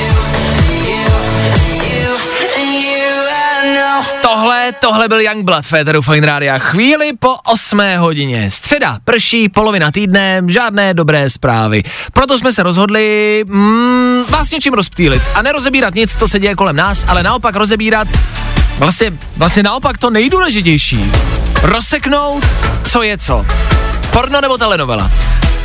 Tohle, 4.51 4.73
tohle 4.81 5.09
byl 5.09 5.21
Youngblood 5.21 5.67
Féteru 5.67 6.03
Fine 6.03 6.27
Rádia. 6.27 6.59
Chvíli 6.59 7.13
po 7.19 7.35
8 7.45 7.81
hodině. 7.97 8.51
Středa, 8.51 8.99
prší, 9.05 9.49
polovina 9.49 9.91
týdne, 9.91 10.43
žádné 10.47 10.95
dobré 10.95 11.31
zprávy. 11.31 11.83
Proto 12.13 12.39
jsme 12.39 12.53
se 12.53 12.63
rozhodli 12.63 13.45
mm, 13.47 14.25
vás 14.29 14.51
něčím 14.51 14.75
rozptýlit 14.75 15.23
a 15.35 15.43
nerozebírat 15.43 15.95
nic, 15.95 16.17
co 16.17 16.29
se 16.29 16.39
děje 16.39 16.55
kolem 16.55 16.77
nás, 16.77 17.05
ale 17.09 17.23
naopak 17.23 17.55
rozebírat 17.55 18.09
vlastně, 18.79 19.13
vlastně 19.37 19.63
naopak 19.63 19.99
to 19.99 20.11
nejdůležitější. 20.11 21.11
Rozseknout, 21.63 22.47
co 22.85 23.03
je 23.03 23.19
co. 23.19 23.47
Porno 24.13 24.41
nebo 24.41 24.59
telenovela. 24.59 25.11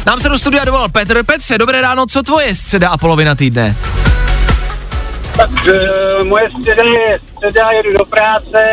Nám 0.05 0.19
se 0.19 0.29
do 0.29 0.37
studia 0.37 0.65
dovolal 0.65 0.89
Petr 0.89 1.23
Petře, 1.23 1.57
dobré 1.57 1.81
ráno, 1.81 2.05
co 2.05 2.23
tvoje 2.23 2.55
středa 2.55 2.89
a 2.89 2.97
polovina 2.97 3.35
týdne? 3.35 3.75
Tak 5.37 5.49
moje 6.23 6.49
středa 6.59 6.83
je 6.83 7.19
středa, 7.35 7.71
jedu 7.71 7.97
do 7.97 8.05
práce, 8.05 8.65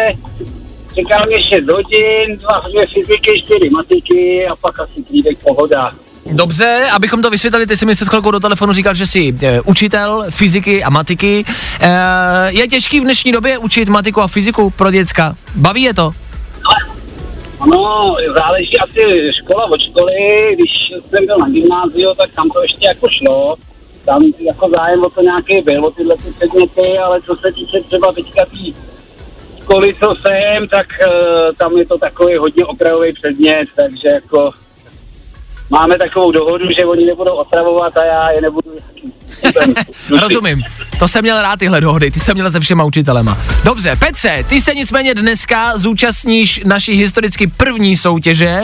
čeká 0.94 1.22
mě 1.27 1.37
6 1.42 1.70
hodin, 1.70 2.38
dva 2.38 2.61
dvě 2.70 2.87
fyziky, 2.87 3.42
čtyři 3.44 3.70
matiky 3.70 4.46
a 4.46 4.57
pak 4.57 4.81
asi 4.81 5.03
klídek 5.09 5.38
pohoda. 5.38 5.90
Dobře, 6.27 6.88
abychom 6.92 7.22
to 7.22 7.31
vysvětlili, 7.31 7.66
ty 7.66 7.77
jsi 7.77 7.87
mi 7.87 7.94
před 7.94 8.09
chvilkou 8.09 8.31
do 8.31 8.40
telefonu 8.40 8.72
říkal, 8.72 8.94
že 8.94 9.07
jsi 9.07 9.35
e, 9.42 9.61
učitel 9.61 10.25
fyziky 10.31 10.85
a 10.85 10.90
matiky. 10.90 11.44
E, 11.81 11.88
je 12.48 12.68
těžký 12.68 13.01
v 13.01 13.03
dnešní 13.03 13.33
době 13.33 13.59
učit 13.59 13.88
matiku 13.88 14.20
a 14.20 14.27
fyziku 14.27 14.70
pro 14.70 14.90
děcka? 14.90 15.35
Baví 15.55 15.83
je 15.83 15.94
to? 15.94 16.11
No, 17.66 18.16
záleží 18.37 18.79
asi 18.79 19.31
škola 19.42 19.64
od 19.64 19.81
školy, 19.90 20.14
když 20.55 20.70
jsem 21.11 21.27
byl 21.27 21.38
na 21.38 21.48
gymnáziu, 21.48 22.14
tak 22.20 22.35
tam 22.35 22.48
to 22.48 22.62
ještě 22.62 22.87
jako 22.87 23.07
šlo, 23.18 23.55
tam 24.05 24.23
jako 24.41 24.69
zájem 24.69 25.05
o 25.05 25.11
to 25.11 25.23
nějaký 25.23 25.62
byl, 25.62 25.87
o 25.87 25.91
tyhle 25.91 26.17
ty 26.17 26.33
předměty, 26.33 26.99
ale 26.99 27.21
co 27.23 27.37
se 27.37 27.53
týče 27.53 27.81
třeba 27.81 28.12
teďka 28.12 28.45
tý 28.45 28.75
školy, 29.62 29.95
co 29.95 30.15
jsem, 30.15 30.69
tak 30.69 30.87
uh, 31.07 31.12
tam 31.59 31.77
je 31.77 31.87
to 31.87 31.99
takový 31.99 32.37
hodně 32.37 32.65
okrajový 32.65 33.12
předmět, 33.12 33.69
takže 33.77 34.09
jako 34.09 34.51
máme 35.71 35.99
takovou 35.99 36.33
dohodu, 36.33 36.65
že 36.79 36.87
oni 36.87 37.07
nebudou 37.07 37.35
otravovat 37.35 37.97
a 37.97 38.05
já 38.05 38.31
je 38.31 38.41
nebudu 38.41 38.71
Rozumím. 40.21 40.62
To 40.99 41.09
jsem 41.09 41.23
měl 41.23 41.43
rád 41.43 41.59
tyhle 41.59 41.81
dohody, 41.81 42.11
ty 42.11 42.21
jsem 42.21 42.35
měl 42.35 42.51
se 42.51 42.61
všema 42.61 42.85
učitelema. 42.85 43.38
Dobře, 43.65 43.97
Petře, 43.97 44.45
ty 44.49 44.61
se 44.61 44.75
nicméně 44.75 45.15
dneska 45.15 45.79
zúčastníš 45.79 46.61
naší 46.65 46.93
historicky 46.93 47.47
první 47.47 47.97
soutěže, 47.97 48.62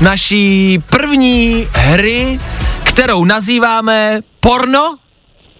naší 0.00 0.78
první 0.90 1.68
hry, 1.72 2.38
kterou 2.84 3.24
nazýváme 3.24 4.20
porno 4.46 4.96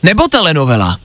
nebo 0.03 0.29
telenovela. 0.29 0.99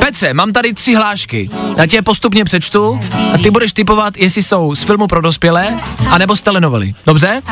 Petře, 0.00 0.34
mám 0.34 0.52
tady 0.52 0.74
tři 0.74 0.94
hlášky. 0.94 1.50
Já 1.78 1.86
tě 1.86 2.02
postupně 2.02 2.44
přečtu 2.44 3.00
a 3.34 3.38
ty 3.38 3.50
budeš 3.50 3.72
typovat, 3.72 4.16
jestli 4.16 4.42
jsou 4.42 4.74
z 4.74 4.82
filmu 4.82 5.06
pro 5.06 5.20
dospělé, 5.20 5.80
anebo 6.10 6.36
z 6.36 6.42
telenovely. 6.42 6.94
Dobře? 7.06 7.42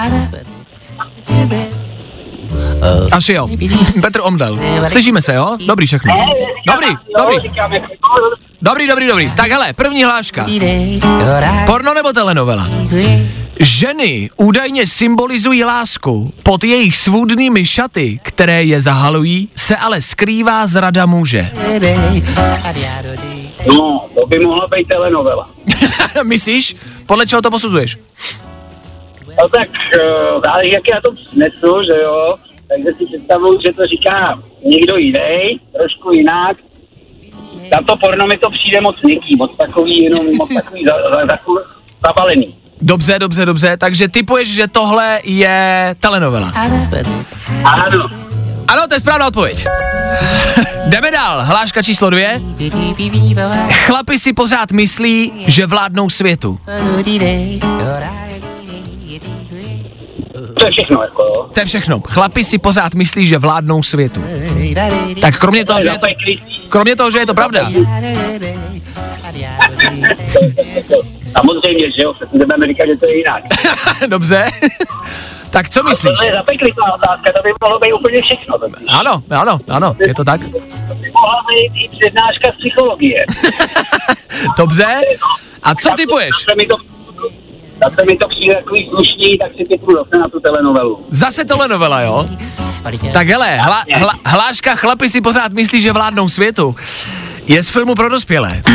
Asi 3.13 3.33
jo. 3.33 3.49
Petr 4.03 4.21
Omdel. 4.23 4.59
Slyšíme 4.89 5.23
se, 5.23 5.35
jo? 5.35 5.57
Dobrý 5.67 5.87
všechno. 5.87 6.15
Dobrý, 6.67 6.89
dobrý. 7.19 7.37
Dobrý, 8.63 8.89
dobrý, 8.89 9.07
dobrý. 9.07 9.31
Tak 9.31 9.51
hele, 9.51 9.73
první 9.73 10.05
hláška. 10.05 10.47
Porno 11.67 11.95
nebo 11.95 12.13
telenovela? 12.13 12.69
Ženy 13.61 14.31
údajně 14.37 14.87
symbolizují 14.87 15.65
lásku. 15.65 16.33
Pod 16.43 16.65
jejich 16.65 16.97
svůdnými 16.97 17.65
šaty, 17.67 18.21
které 18.23 18.65
je 18.65 18.81
zahalují, 18.81 19.49
se 19.57 19.77
ale 19.77 20.01
skrývá 20.03 20.67
zrada 20.67 21.07
muže. 21.07 21.51
No, 23.67 24.07
to 24.15 24.27
by 24.27 24.39
mohla 24.39 24.67
být 24.67 24.89
telenovela. 24.89 25.51
Myslíš? 26.23 26.77
Podle 27.07 27.27
čeho 27.27 27.43
to 27.43 27.51
posuzuješ? 27.51 27.99
No 29.29 29.49
tak, 29.49 29.69
uh, 29.69 30.41
záleží, 30.45 30.71
jak 30.75 30.85
já 30.95 31.01
to 31.01 31.17
snesu, 31.17 31.83
že 31.83 32.03
jo? 32.03 32.35
Takže 32.69 32.89
si 32.99 33.07
představuju, 33.07 33.61
že 33.67 33.73
to 33.73 33.87
říká 33.87 34.43
někdo 34.65 34.97
jiný, 34.97 35.61
trošku 35.73 36.13
jinak. 36.13 36.57
Za 37.71 37.83
to 37.87 37.97
porno 37.97 38.27
mi 38.27 38.39
to 38.39 38.51
přijde 38.51 38.81
moc 38.81 39.03
měkký, 39.03 39.37
moc 39.37 39.57
takový, 39.57 40.05
jenom 40.05 40.37
moc 40.37 40.55
takový 40.55 40.85
za, 40.89 40.95
za, 41.11 41.27
za, 41.27 41.39
zabalený. 42.07 42.58
Dobře, 42.81 43.19
dobře, 43.19 43.47
dobře, 43.47 43.77
takže 43.77 44.09
typuješ, 44.09 44.49
že 44.55 44.69
tohle 44.69 45.21
je 45.25 45.95
telenovela. 46.01 46.53
Ano. 47.65 48.09
Ano, 48.69 48.83
to 48.89 48.95
je 48.95 49.01
správná 49.01 49.27
odpověď. 49.27 49.65
Jdeme 50.87 51.11
dál, 51.11 51.45
hláška 51.45 51.83
číslo 51.83 52.11
dvě. 52.11 52.41
Chlapi 53.71 54.19
si 54.19 54.33
pořád 54.33 54.73
myslí, 54.73 55.33
že 55.47 55.67
vládnou 55.67 56.11
světu. 56.11 56.59
To 60.61 60.67
je 60.67 60.73
všechno, 60.73 61.03
jako 61.03 61.23
jo. 61.23 61.51
To 61.55 61.61
je 61.61 61.67
všechno. 61.67 62.01
Chlapi 62.09 62.45
si 62.45 62.59
pořád 62.59 62.95
myslí, 62.95 63.27
že 63.27 63.39
vládnou 63.39 63.83
světu. 63.83 64.25
Tak 65.21 65.39
kromě 65.39 65.65
toho, 65.65 65.83
že 65.83 65.89
je 65.89 65.99
to, 65.99 66.07
kromě 66.69 66.97
toho, 66.97 67.11
že 67.11 67.19
je 67.19 67.27
to 67.27 67.35
pravda. 67.35 67.71
Samozřejmě, 71.37 71.87
že 71.91 72.03
jo, 72.05 72.15
budeme 72.33 72.67
říkat, 72.67 72.87
že 72.87 72.97
to 72.97 73.07
je 73.07 73.17
jinak. 73.17 73.43
Dobře. 74.09 74.47
tak 75.51 75.69
co 75.69 75.83
myslíš? 75.83 76.19
To 76.19 76.25
je 76.25 76.33
zapeklitá 76.33 76.83
otázka, 76.95 77.33
to 77.37 77.43
by 77.43 77.51
mohlo 77.63 77.79
být 77.79 77.93
úplně 77.93 78.23
všechno. 78.23 78.59
Ano, 78.89 79.23
ano, 79.31 79.59
ano, 79.69 79.97
je 79.99 80.15
to 80.15 80.25
tak. 80.25 80.41
To 80.41 80.95
by 80.95 81.11
mohla 81.11 81.43
být 81.49 81.73
i 81.85 81.89
přednáška 81.99 82.53
z 82.53 82.57
psychologie. 82.57 83.25
Dobře. 84.59 84.87
A 85.63 85.75
co 85.75 85.91
typuješ? 85.97 86.31
Zase 86.31 86.57
mi 86.57 86.67
to, 86.67 86.77
zase 87.85 88.07
mi 88.11 88.19
to 88.19 88.29
přijde 88.29 88.55
takový 88.55 88.89
slušný, 88.89 89.39
tak 89.39 89.53
si 89.57 89.65
typu 89.65 89.93
zase 89.93 90.19
na 90.21 90.29
tu 90.29 90.41
telenovelu. 90.41 91.07
Zase 91.11 91.45
telenovela, 91.45 92.01
jo? 92.01 92.27
Tak 93.13 93.27
hele, 93.29 93.57
hla, 93.57 93.85
hla, 93.95 94.13
hláška 94.27 94.75
chlapi 94.75 95.09
si 95.09 95.21
pořád 95.21 95.53
myslí, 95.53 95.81
že 95.81 95.93
vládnou 95.93 96.29
světu. 96.29 96.77
Je 97.49 97.63
z 97.63 97.69
filmu 97.69 97.95
pro 97.95 98.09
dospělé. 98.09 98.63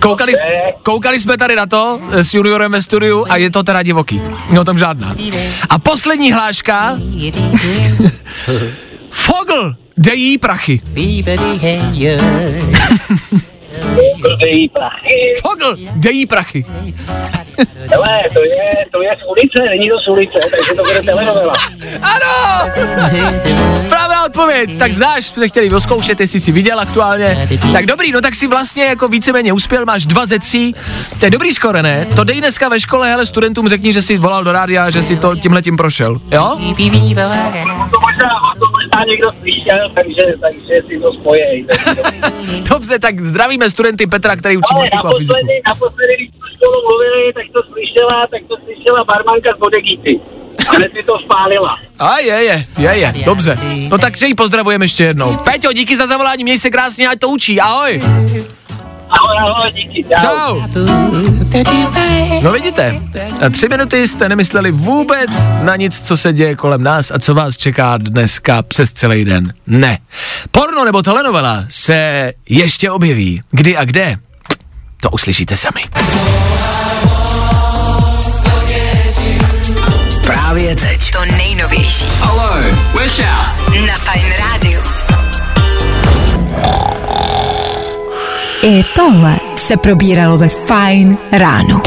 koukali, 0.00 0.32
koukali 0.82 1.20
jsme 1.20 1.36
tady 1.36 1.56
na 1.56 1.66
to 1.66 2.00
eh, 2.12 2.24
s 2.24 2.34
juniorem 2.34 2.72
ve 2.72 2.82
studiu 2.82 3.26
a 3.28 3.36
je 3.36 3.50
to 3.50 3.62
teda 3.62 3.82
divoký. 3.82 4.22
No 4.50 4.64
tam 4.64 4.78
žádná. 4.78 5.14
A 5.68 5.78
poslední 5.78 6.32
hláška. 6.32 6.98
Fogl, 9.10 9.74
dej 9.96 10.20
jí 10.20 10.38
prachy. 10.38 10.80
Fogl, 15.40 15.76
dej 15.94 16.16
jí 16.16 16.26
prachy. 16.26 16.64
Hele, 17.90 18.22
to 18.34 18.44
je, 18.44 18.86
to 18.92 18.98
je 19.02 19.10
z 19.20 19.22
ulice, 19.30 19.70
není 19.70 19.88
to 19.90 19.98
z 19.98 20.08
ulice, 20.08 20.38
takže 20.50 20.74
to 20.76 20.82
bude 20.84 21.02
telenovela. 21.02 21.54
Ano! 22.02 22.70
Správná 23.80 24.24
odpověď. 24.26 24.78
Tak 24.78 24.92
znáš, 24.92 25.24
jsme 25.24 25.48
chtěli 25.48 25.70
oskoušet, 25.70 26.20
jestli 26.20 26.40
jsi 26.40 26.52
viděl 26.52 26.80
aktuálně. 26.80 27.48
Tak 27.72 27.86
dobrý, 27.86 28.12
no 28.12 28.20
tak 28.20 28.34
si 28.34 28.46
vlastně 28.46 28.84
jako 28.84 29.08
víceméně 29.08 29.52
uspěl, 29.52 29.84
máš 29.84 30.06
dva 30.06 30.26
ze 30.26 30.38
tří. 30.38 30.74
To 31.20 31.24
je 31.26 31.30
dobrý 31.30 31.52
skoro, 31.52 31.82
ne? 31.82 32.06
To 32.16 32.24
dej 32.24 32.40
dneska 32.40 32.68
ve 32.68 32.80
škole, 32.80 33.08
hele, 33.10 33.26
studentům 33.26 33.68
řekni, 33.68 33.92
že 33.92 34.02
jsi 34.02 34.18
volal 34.18 34.44
do 34.44 34.52
rádia, 34.52 34.90
že 34.90 35.02
si 35.02 35.16
to 35.16 35.36
tímhle 35.36 35.62
tím 35.62 35.76
prošel, 35.76 36.20
jo? 36.32 36.56
To 37.90 38.00
možná, 38.00 38.28
to 38.58 38.66
možná 38.70 39.04
někdo 39.08 39.32
slyšel, 39.40 39.90
takže, 39.94 40.22
takže 40.40 40.74
si 40.88 41.00
to 41.00 41.12
spojej. 41.12 41.66
Dobře, 42.70 42.98
tak 42.98 43.20
zdravíme 43.20 43.70
studenty 43.70 44.06
Petra, 44.06 44.36
který 44.36 44.56
učí 44.56 44.74
Ale 44.74 44.84
matiku 44.84 45.06
a 45.06 45.10
fyziku. 45.18 45.32
naposledy, 45.32 45.60
naposledy, 45.66 46.28
školu 46.64 46.82
mluvili, 46.88 47.32
tak 47.32 47.46
to 47.52 47.60
slyšela, 47.72 48.26
tak 48.30 48.42
to 48.48 48.54
slyšela 48.64 49.04
barmanka 49.04 49.50
z 49.56 49.58
Bodegíty. 49.58 50.20
A 50.68 50.72
hned 50.76 50.92
si 50.96 51.02
to 51.02 51.18
spálila. 51.18 51.78
A 51.98 52.18
je, 52.18 52.44
je, 52.44 52.66
je, 52.78 52.90
je, 52.90 53.14
dobře. 53.26 53.58
No 53.90 53.98
tak 53.98 54.16
že 54.16 54.26
ji 54.26 54.34
pozdravujeme 54.34 54.84
ještě 54.84 55.04
jednou. 55.04 55.36
Peťo, 55.36 55.72
díky 55.72 55.96
za 55.96 56.06
zavolání, 56.06 56.44
měj 56.44 56.58
se 56.58 56.70
krásně, 56.70 57.08
ať 57.08 57.18
to 57.18 57.28
učí, 57.28 57.60
ahoj. 57.60 58.02
Ahoj, 59.10 59.36
ahoj, 59.38 59.72
díky, 59.72 60.04
čau. 60.04 60.20
Čau. 60.20 60.60
No 62.42 62.52
vidíte, 62.52 63.00
na 63.40 63.50
tři 63.50 63.68
minuty 63.68 64.08
jste 64.08 64.28
nemysleli 64.28 64.72
vůbec 64.72 65.30
na 65.62 65.76
nic, 65.76 66.00
co 66.00 66.16
se 66.16 66.32
děje 66.32 66.54
kolem 66.54 66.82
nás 66.82 67.10
a 67.10 67.18
co 67.18 67.34
vás 67.34 67.56
čeká 67.56 67.96
dneska 67.96 68.62
přes 68.62 68.92
celý 68.92 69.24
den. 69.24 69.52
Ne. 69.66 69.98
Porno 70.50 70.84
nebo 70.84 71.02
telenovela 71.02 71.64
se 71.68 72.32
ještě 72.48 72.90
objeví. 72.90 73.40
Kdy 73.50 73.76
a 73.76 73.84
kde? 73.84 74.16
To 75.04 75.10
uslyšíte 75.10 75.56
sami. 75.56 75.80
Právě 80.26 80.76
teď. 80.76 81.10
To 81.10 81.24
nejnovější 81.24 82.06
Hello, 82.20 82.50
we're 82.94 83.08
Shouse. 83.08 83.80
na 83.86 83.98
Fine 83.98 84.36
Radio. 84.38 84.80
I 88.62 88.84
tohle 88.96 89.36
se 89.56 89.76
probíralo 89.76 90.38
ve 90.38 90.48
Fine 90.48 91.16
ráno. 91.32 91.82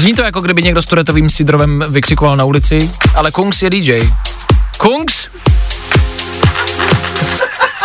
Zní 0.00 0.14
to 0.14 0.22
jako 0.22 0.40
kdyby 0.40 0.62
někdo 0.62 0.82
s 0.82 0.86
turetovým 0.86 1.30
sidrovem 1.30 1.84
vykřikoval 1.88 2.36
na 2.36 2.44
ulici, 2.44 2.90
ale 3.14 3.30
Kungs 3.30 3.62
je 3.62 3.70
DJ. 3.70 4.00
Kungs? 4.78 5.28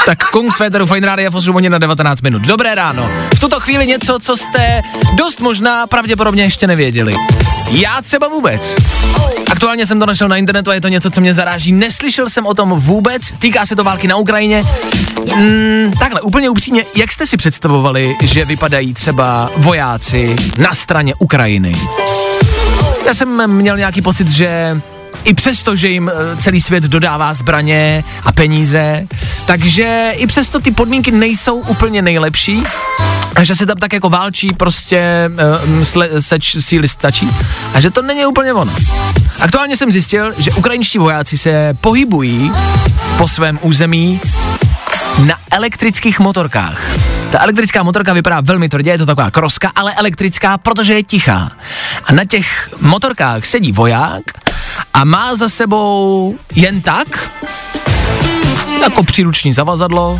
Tak 0.06 0.30
Kungs 0.30 0.56
Féteru 0.56 0.86
Fine 0.86 1.08
Radio 1.08 1.32
v 1.32 1.36
8 1.36 1.54
hodin 1.54 1.72
na 1.72 1.78
19 1.78 2.22
minut. 2.22 2.42
Dobré 2.42 2.76
ráno. 2.76 3.12
V 3.36 3.40
tuto 3.40 3.60
chvíli 3.60 3.88
něco, 3.88 4.20
co 4.20 4.38
jste 4.38 4.82
dost 5.14 5.40
možná 5.40 5.88
pravděpodobně 5.88 6.44
ještě 6.44 6.68
nevěděli. 6.68 7.16
Já 7.72 8.02
třeba 8.02 8.28
vůbec. 8.28 8.76
Aktuálně 9.52 9.86
jsem 9.86 10.00
to 10.00 10.06
našel 10.06 10.28
na 10.28 10.36
internetu 10.36 10.72
a 10.72 10.74
je 10.74 10.82
to 10.82 10.88
něco, 10.88 11.10
co 11.10 11.22
mě 11.22 11.34
zaráží. 11.34 11.72
Neslyšel 11.72 12.30
jsem 12.30 12.46
o 12.46 12.54
tom 12.54 12.70
vůbec. 12.70 13.32
Týká 13.40 13.66
se 13.66 13.76
to 13.76 13.84
války 13.84 14.08
na 14.08 14.16
Ukrajině. 14.16 14.64
Mm, 15.36 15.92
takhle, 16.00 16.22
úplně 16.22 16.50
upřímně, 16.50 16.84
jak 16.96 17.12
jste 17.12 17.26
si 17.26 17.38
představovali, 17.38 18.16
že 18.22 18.46
vypadají 18.46 18.94
třeba 18.94 19.50
vojáci 19.58 20.36
na 20.58 20.74
straně 20.74 21.16
Ukrajiny? 21.16 21.76
Já 23.06 23.14
jsem 23.14 23.48
měl 23.48 23.78
nějaký 23.78 24.02
pocit, 24.02 24.30
že 24.30 24.82
i 25.24 25.34
přesto, 25.34 25.76
že 25.76 25.90
jim 25.90 26.12
eh, 26.14 26.42
celý 26.42 26.62
svět 26.62 26.84
dodává 26.84 27.34
zbraně 27.34 28.04
a 28.24 28.32
peníze, 28.32 29.08
takže 29.46 30.12
i 30.16 30.28
přesto 30.28 30.60
ty 30.60 30.72
podmínky 30.72 31.12
nejsou 31.12 31.56
úplně 31.56 32.02
nejlepší 32.02 32.64
a 33.36 33.44
že 33.44 33.56
se 33.56 33.66
tam 33.66 33.78
tak 33.78 33.94
jako 33.94 34.10
válčí 34.10 34.54
prostě 34.58 35.30
uh, 35.76 35.84
sle, 35.84 36.10
seč 36.20 36.56
síly 36.60 36.88
stačí 36.88 37.30
a 37.74 37.82
že 37.82 37.92
to 37.92 38.02
není 38.02 38.26
úplně 38.26 38.54
ono. 38.54 38.74
Aktuálně 39.40 39.78
jsem 39.78 39.92
zjistil, 39.92 40.34
že 40.38 40.52
ukrajinští 40.52 40.98
vojáci 40.98 41.38
se 41.38 41.78
pohybují 41.82 42.52
po 43.18 43.28
svém 43.28 43.60
území 43.62 44.22
na 45.26 45.36
elektrických 45.52 46.20
motorkách. 46.20 46.82
Ta 47.36 47.42
elektrická 47.42 47.84
motorka 47.84 48.14
vypadá 48.14 48.42
velmi 48.42 48.70
tvrdě, 48.70 48.92
je 48.92 48.98
to 48.98 49.06
taková 49.06 49.32
kroska, 49.32 49.72
ale 49.76 49.94
elektrická, 49.94 50.58
protože 50.58 50.94
je 50.94 51.04
tichá. 51.04 51.52
A 52.06 52.14
na 52.14 52.26
těch 52.26 52.70
motorkách 52.82 53.46
sedí 53.46 53.72
voják 53.72 54.22
a 54.94 55.06
má 55.06 55.36
za 55.36 55.50
sebou 55.50 56.36
jen 56.56 56.82
tak, 56.82 57.32
jako 58.82 59.04
příruční 59.04 59.54
zavazadlo, 59.54 60.20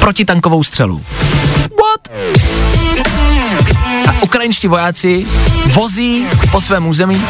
protitankovou 0.00 0.64
střelu. 0.64 1.04
What? 1.60 2.18
A 4.08 4.22
ukrajinští 4.22 4.68
vojáci 4.68 5.26
vozí 5.66 6.26
po 6.50 6.60
svém 6.60 6.86
území 6.86 7.22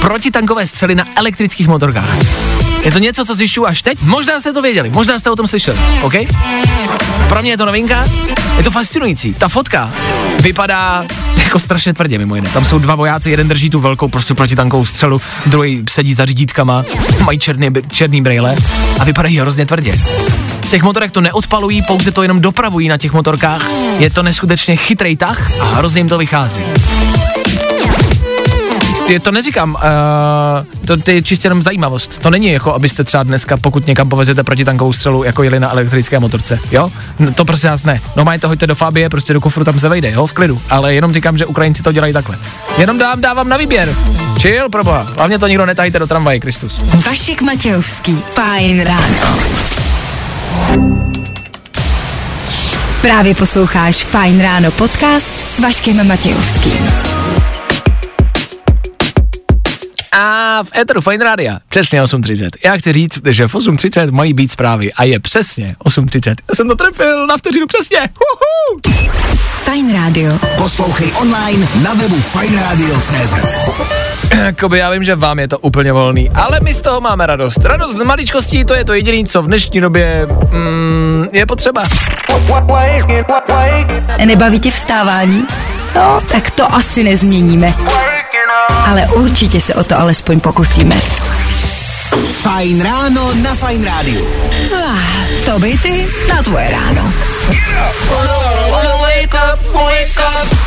protitankové 0.00 0.66
střely 0.66 0.94
na 0.94 1.04
elektrických 1.16 1.68
motorkách. 1.68 2.16
Je 2.86 2.92
to 2.92 2.98
něco, 2.98 3.24
co 3.24 3.34
zjišťuju 3.34 3.66
až 3.66 3.82
teď? 3.82 3.98
Možná 4.02 4.40
jste 4.40 4.52
to 4.52 4.62
věděli, 4.62 4.90
možná 4.90 5.18
jste 5.18 5.30
o 5.30 5.36
tom 5.36 5.46
slyšeli, 5.46 5.78
OK? 6.02 6.12
Pro 7.28 7.42
mě 7.42 7.50
je 7.50 7.56
to 7.56 7.66
novinka, 7.66 8.04
je 8.56 8.64
to 8.64 8.70
fascinující. 8.70 9.34
Ta 9.34 9.48
fotka 9.48 9.92
vypadá 10.40 11.04
jako 11.44 11.58
strašně 11.58 11.94
tvrdě, 11.94 12.18
mimo 12.18 12.36
jiné. 12.36 12.50
Tam 12.50 12.64
jsou 12.64 12.78
dva 12.78 12.94
vojáci, 12.94 13.30
jeden 13.30 13.48
drží 13.48 13.70
tu 13.70 13.80
velkou 13.80 14.08
prostě 14.08 14.34
protitankovou 14.34 14.84
střelu, 14.84 15.20
druhý 15.46 15.84
sedí 15.90 16.14
za 16.14 16.24
řídítkama, 16.24 16.84
mají 17.24 17.38
černý, 17.38 17.70
černý 17.92 18.22
brýle 18.22 18.56
a 18.98 19.04
vypadají 19.04 19.38
hrozně 19.38 19.66
tvrdě. 19.66 19.98
Z 20.66 20.70
těch 20.70 20.82
motorek 20.82 21.10
to 21.10 21.20
neodpalují, 21.20 21.82
pouze 21.82 22.10
to 22.10 22.22
jenom 22.22 22.40
dopravují 22.40 22.88
na 22.88 22.96
těch 22.96 23.12
motorkách. 23.12 23.70
Je 23.98 24.10
to 24.10 24.22
neskutečně 24.22 24.76
chytrý 24.76 25.16
tah 25.16 25.60
a 25.60 25.64
hrozně 25.64 26.00
jim 26.00 26.08
to 26.08 26.18
vychází 26.18 26.62
je, 29.08 29.20
to 29.20 29.32
neříkám, 29.32 29.74
uh, 29.74 30.86
to, 30.86 30.96
to 30.96 31.10
je 31.10 31.22
čistě 31.22 31.46
jenom 31.46 31.62
zajímavost. 31.62 32.18
To 32.18 32.30
není 32.30 32.46
jako, 32.46 32.74
abyste 32.74 33.04
třeba 33.04 33.22
dneska, 33.22 33.56
pokud 33.56 33.86
někam 33.86 34.08
povezete 34.08 34.42
tankovou 34.64 34.92
střelu, 34.92 35.24
jako 35.24 35.42
jeli 35.42 35.60
na 35.60 35.70
elektrické 35.70 36.18
motorce, 36.18 36.58
jo? 36.70 36.90
No, 37.18 37.32
to 37.32 37.44
prostě 37.44 37.68
nás 37.68 37.82
ne. 37.82 38.00
No 38.16 38.24
majte, 38.24 38.46
hoďte 38.46 38.66
do 38.66 38.74
Fabie, 38.74 39.08
prostě 39.08 39.32
do 39.32 39.40
kufru 39.40 39.64
tam 39.64 39.78
se 39.78 39.88
vejde, 39.88 40.10
jo, 40.10 40.26
v 40.26 40.32
klidu. 40.32 40.60
Ale 40.70 40.94
jenom 40.94 41.12
říkám, 41.12 41.38
že 41.38 41.46
Ukrajinci 41.46 41.82
to 41.82 41.92
dělají 41.92 42.12
takhle. 42.12 42.38
Jenom 42.78 42.98
dám, 42.98 43.20
dávám 43.20 43.48
na 43.48 43.56
výběr. 43.56 43.94
Chill, 44.40 44.68
proboha. 44.68 45.06
Hlavně 45.16 45.38
to 45.38 45.48
nikdo 45.48 45.66
netahejte 45.66 45.98
do 45.98 46.06
tramvaje, 46.06 46.40
Kristus. 46.40 46.80
Vašek 47.06 47.42
Matějovský, 47.42 48.22
fajn 48.32 48.80
ráno. 48.80 49.38
Právě 53.02 53.34
posloucháš 53.34 54.04
Fajn 54.04 54.40
ráno 54.40 54.70
podcast 54.70 55.48
s 55.48 55.58
Vaškem 55.60 56.08
Matějovským. 56.08 56.90
A 60.18 60.62
v 60.62 60.78
Eteru 60.78 61.00
Fine 61.00 61.24
Radio 61.24 61.54
přesně 61.68 62.02
8.30. 62.02 62.50
Já 62.64 62.76
chci 62.76 62.92
říct, 62.92 63.20
že 63.26 63.48
v 63.48 63.54
8.30 63.54 64.12
mají 64.12 64.32
být 64.32 64.52
zprávy 64.52 64.92
a 64.92 65.04
je 65.04 65.20
přesně 65.20 65.76
8.30. 65.84 66.34
Já 66.48 66.54
jsem 66.54 66.68
to 66.68 66.74
trefil 66.74 67.26
na 67.26 67.36
vteřinu 67.36 67.66
přesně. 67.66 67.98
Uhu! 67.98 68.80
Fine 69.64 69.92
Radio. 69.92 70.38
Poslouchej 70.56 71.12
online 71.20 71.68
na 71.82 71.94
webu 71.94 72.20
fajnradio.cz 72.20 73.34
Jakoby 74.36 74.78
já 74.78 74.90
vím, 74.90 75.04
že 75.04 75.14
vám 75.14 75.38
je 75.38 75.48
to 75.48 75.58
úplně 75.58 75.92
volný, 75.92 76.30
ale 76.30 76.60
my 76.60 76.74
z 76.74 76.80
toho 76.80 77.00
máme 77.00 77.26
radost. 77.26 77.64
Radost 77.64 77.98
z 77.98 78.04
maličkostí, 78.04 78.64
to 78.64 78.74
je 78.74 78.84
to 78.84 78.94
jediné, 78.94 79.28
co 79.28 79.42
v 79.42 79.46
dnešní 79.46 79.80
době 79.80 80.26
mm, 80.50 81.26
je 81.32 81.46
potřeba. 81.46 81.82
Nebaví 84.24 84.60
tě 84.60 84.70
vstávání? 84.70 85.44
No, 85.94 86.20
tak 86.32 86.50
to 86.50 86.74
asi 86.74 87.04
nezměníme 87.04 87.74
ale 88.68 89.06
určitě 89.06 89.60
se 89.60 89.74
o 89.74 89.84
to 89.84 89.98
alespoň 89.98 90.40
pokusíme. 90.40 91.00
Fajn 92.30 92.82
ráno 92.82 93.34
na 93.34 93.54
Fajn 93.54 93.84
rádiu. 93.84 94.26
Ah, 94.86 94.98
to 95.44 95.58
by 95.58 95.78
ty 95.82 96.06
na 96.28 96.42
tvoje 96.42 96.70
ráno. 96.70 97.12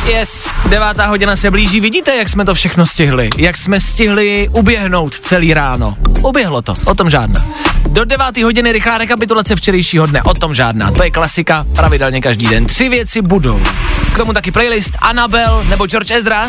Yes, 0.06 0.48
devátá 0.66 1.06
hodina 1.06 1.36
se 1.36 1.50
blíží. 1.50 1.80
Vidíte, 1.80 2.16
jak 2.16 2.28
jsme 2.28 2.44
to 2.44 2.54
všechno 2.54 2.86
stihli? 2.86 3.30
Jak 3.36 3.56
jsme 3.56 3.80
stihli 3.80 4.48
uběhnout 4.52 5.20
celý 5.20 5.54
ráno? 5.54 5.94
Uběhlo 6.22 6.62
to, 6.62 6.72
o 6.86 6.94
tom 6.94 7.10
žádná. 7.10 7.46
Do 7.86 8.04
deváté 8.04 8.44
hodiny 8.44 8.72
rychlá 8.72 8.98
rekapitulace 8.98 9.56
včerejšího 9.56 10.06
dne, 10.06 10.22
o 10.22 10.34
tom 10.34 10.54
žádná. 10.54 10.90
To 10.90 11.04
je 11.04 11.10
klasika, 11.10 11.66
pravidelně 11.74 12.20
každý 12.20 12.46
den. 12.46 12.66
Tři 12.66 12.88
věci 12.88 13.22
budou. 13.22 13.60
K 14.20 14.22
tomu 14.22 14.32
taky 14.32 14.50
playlist 14.50 14.96
Annabel 15.00 15.64
nebo 15.68 15.86
George 15.86 16.10
Ezra. 16.10 16.48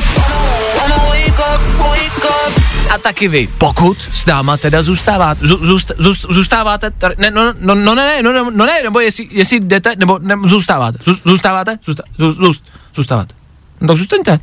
A 2.94 2.98
taky 2.98 3.28
vy, 3.28 3.48
pokud 3.58 3.98
s 4.14 4.26
náma 4.26 4.58
teda 4.58 4.84
zůstáváte, 4.84 5.48
zůst, 5.48 5.92
zůst, 5.98 6.26
zůstáváte, 6.30 6.92
ne, 7.18 7.32
no, 7.32 7.54
no, 7.60 7.76
no, 7.76 7.96
ne, 7.96 8.24
no, 8.24 8.34
no, 8.34 8.52
no 8.52 8.66
ne, 8.66 8.84
nebo 8.84 9.00
jestli, 9.00 9.28
jestli 9.32 9.60
jdete, 9.60 9.94
nebo 9.98 10.20
ne, 10.22 10.36
zůstáváte, 10.44 10.98
zůstáváte, 11.26 11.78
zůstá, 11.86 12.04
zů, 12.20 12.32
zůst, 12.32 12.64
zůstáváte. 12.96 13.34
No 13.82 13.88
tak 13.88 13.98
zůstaňte. 13.98 14.40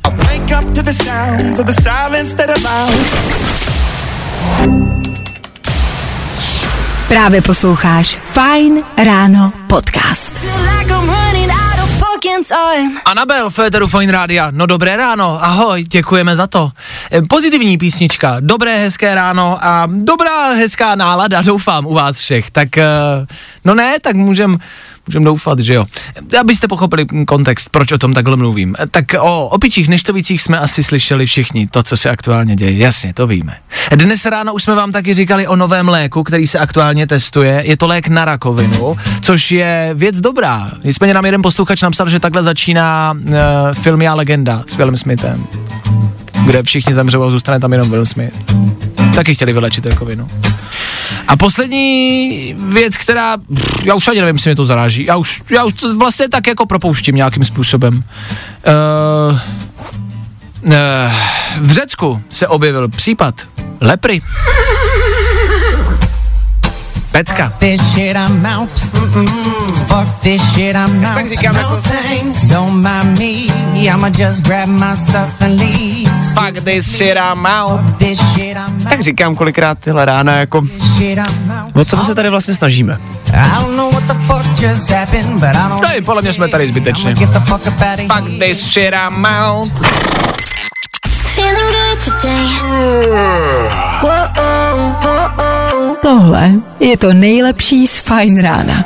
Právě 7.07 7.41
posloucháš 7.41 8.17
Fine 8.33 8.81
Ráno 9.05 9.53
podcast. 9.67 10.31
Anabel, 13.05 13.49
Féteru 13.49 13.87
Fine 13.87 14.11
Rádia, 14.11 14.51
no 14.51 14.65
dobré 14.65 14.97
ráno, 14.97 15.39
ahoj, 15.41 15.83
děkujeme 15.83 16.35
za 16.35 16.47
to. 16.47 16.71
E, 17.11 17.21
pozitivní 17.21 17.77
písnička, 17.77 18.37
dobré 18.39 18.75
hezké 18.77 19.15
ráno 19.15 19.57
a 19.61 19.87
dobrá 19.91 20.51
hezká 20.51 20.95
nálada, 20.95 21.41
doufám, 21.41 21.85
u 21.85 21.93
vás 21.93 22.19
všech. 22.19 22.51
Tak, 22.51 22.77
e, 22.77 22.85
no 23.65 23.75
ne, 23.75 23.99
tak 23.99 24.15
můžem 24.15 24.57
Můžeme 25.09 25.25
doufat, 25.25 25.59
že 25.59 25.73
jo. 25.73 25.85
Abyste 26.39 26.67
pochopili 26.67 27.05
kontext, 27.27 27.69
proč 27.69 27.91
o 27.91 27.97
tom 27.97 28.13
takhle 28.13 28.35
mluvím. 28.35 28.75
Tak 28.91 29.05
o 29.19 29.47
opičích 29.47 29.87
neštovicích 29.87 30.41
jsme 30.41 30.59
asi 30.59 30.83
slyšeli 30.83 31.25
všichni, 31.25 31.67
to, 31.67 31.83
co 31.83 31.97
se 31.97 32.09
aktuálně 32.09 32.55
děje. 32.55 32.77
Jasně, 32.77 33.13
to 33.13 33.27
víme. 33.27 33.55
Dnes 33.95 34.25
ráno 34.25 34.53
už 34.53 34.63
jsme 34.63 34.75
vám 34.75 34.91
taky 34.91 35.13
říkali 35.13 35.47
o 35.47 35.55
novém 35.55 35.89
léku, 35.89 36.23
který 36.23 36.47
se 36.47 36.59
aktuálně 36.59 37.07
testuje. 37.07 37.63
Je 37.65 37.77
to 37.77 37.87
lék 37.87 38.07
na 38.07 38.25
rakovinu, 38.25 38.95
což 39.21 39.51
je 39.51 39.91
věc 39.93 40.19
dobrá. 40.19 40.71
Nicméně 40.83 41.13
nám 41.13 41.25
jeden 41.25 41.41
posluchač 41.41 41.81
napsal, 41.81 42.09
že 42.09 42.19
takhle 42.19 42.43
začíná 42.43 43.13
uh, 43.13 43.33
film 43.73 44.01
Já 44.01 44.15
legenda 44.15 44.63
s 44.67 44.77
Willem 44.77 44.97
Smithem, 44.97 45.45
kde 46.45 46.63
všichni 46.63 46.93
zemřou 46.93 47.23
a 47.23 47.29
zůstane 47.29 47.59
tam 47.59 47.71
jenom 47.71 47.89
Will 47.91 48.05
Smith. 48.05 48.39
Taky 49.15 49.35
chtěli 49.35 49.53
vylečit 49.53 49.85
rakovinu. 49.85 50.27
A 51.27 51.37
poslední 51.37 52.55
věc, 52.69 52.97
která, 52.97 53.37
já 53.83 53.95
už 53.95 54.07
ani 54.07 54.19
nevím, 54.19 54.35
jestli 54.35 54.49
mě 54.49 54.55
to 54.55 54.65
zaráží, 54.65 55.05
já 55.05 55.15
už, 55.15 55.41
já 55.49 55.63
už 55.63 55.73
to 55.73 55.97
vlastně 55.97 56.29
tak 56.29 56.47
jako 56.47 56.65
propouštím 56.65 57.15
nějakým 57.15 57.45
způsobem. 57.45 57.93
Uh, 57.93 59.39
uh, 60.67 60.73
v 61.57 61.71
Řecku 61.71 62.21
se 62.29 62.47
objevil 62.47 62.87
případ 62.87 63.35
lepry. 63.81 64.21
Pecka. 67.11 67.53
tak 71.15 71.29
říkám 71.29 71.55
jako... 71.55 71.81
Fuck 76.23 76.63
this 76.63 76.85
shit, 76.97 77.17
I'm 77.17 77.45
out. 77.45 77.81
Tak 78.89 79.01
říkám 79.01 79.35
kolikrát 79.35 79.77
tyhle 79.79 80.05
rána 80.05 80.35
jako... 80.35 80.61
O 81.73 81.85
co 81.85 81.97
my 81.97 82.03
se 82.05 82.15
tady 82.15 82.29
vlastně 82.29 82.53
snažíme? 82.53 82.97
No 85.81 85.95
i 85.97 86.01
podle 86.01 86.21
mě 86.21 86.33
jsme 86.33 86.47
tady 86.47 86.67
zbytečně. 86.67 87.15
Fuck 88.07 88.39
this 88.39 88.63
shit, 88.73 88.93
I'm 88.93 89.25
out. 89.25 89.71
Tohle 96.01 96.51
je 96.79 96.97
to 96.97 97.13
nejlepší 97.13 97.87
z 97.87 97.99
Fine 97.99 98.41
Rána. 98.41 98.83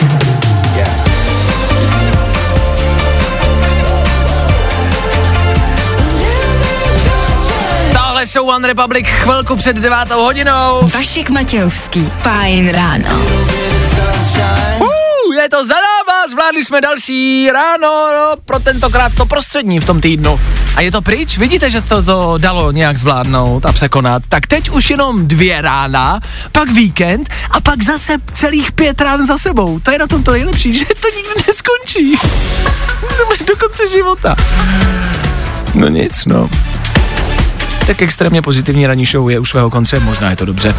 Tohle 8.23 8.31
jsou 8.31 8.45
One 8.45 8.67
Republic 8.67 9.05
chvilku 9.07 9.55
před 9.55 9.75
devátou 9.75 10.23
hodinou. 10.23 10.89
Vašek 10.93 11.29
Matějovský, 11.29 12.11
Fine 12.17 12.71
Ráno. 12.71 13.21
Uh, 14.79 15.35
je 15.35 15.49
to 15.49 15.65
za 15.65 15.73
náma, 15.73 16.27
zvládli 16.29 16.63
jsme 16.63 16.81
další 16.81 17.49
ráno 17.53 18.07
no, 18.13 18.35
pro 18.45 18.59
tentokrát 18.59 19.15
to 19.15 19.25
prostřední 19.25 19.79
v 19.79 19.85
tom 19.85 20.01
týdnu. 20.01 20.39
A 20.75 20.81
je 20.81 20.91
to 20.91 21.01
pryč? 21.01 21.37
Vidíte, 21.37 21.69
že 21.69 21.81
se 21.81 21.87
to, 21.87 22.03
to 22.03 22.33
dalo 22.37 22.71
nějak 22.71 22.97
zvládnout 22.97 23.65
a 23.65 23.73
překonat. 23.73 24.23
Tak 24.29 24.47
teď 24.47 24.69
už 24.69 24.89
jenom 24.89 25.27
dvě 25.27 25.61
rána, 25.61 26.19
pak 26.51 26.69
víkend 26.69 27.29
a 27.51 27.61
pak 27.61 27.83
zase 27.83 28.13
celých 28.33 28.71
pět 28.71 29.01
rán 29.01 29.27
za 29.27 29.37
sebou. 29.37 29.79
To 29.79 29.91
je 29.91 29.99
na 29.99 30.07
tom 30.07 30.23
to 30.23 30.31
nejlepší, 30.31 30.73
že 30.79 30.85
to 30.85 31.07
nikdy 31.15 31.43
neskončí. 31.47 32.17
do 33.47 33.55
konce 33.55 33.89
života. 33.89 34.35
No 35.73 35.87
nic, 35.87 36.25
no. 36.25 36.49
Tak 37.87 38.01
extrémně 38.01 38.41
pozitivní 38.41 38.87
ranní 38.87 39.05
show 39.05 39.29
je 39.29 39.39
u 39.39 39.45
svého 39.45 39.69
konce, 39.69 39.99
možná 39.99 40.29
je 40.29 40.35
to 40.35 40.45
dobře. 40.45 40.75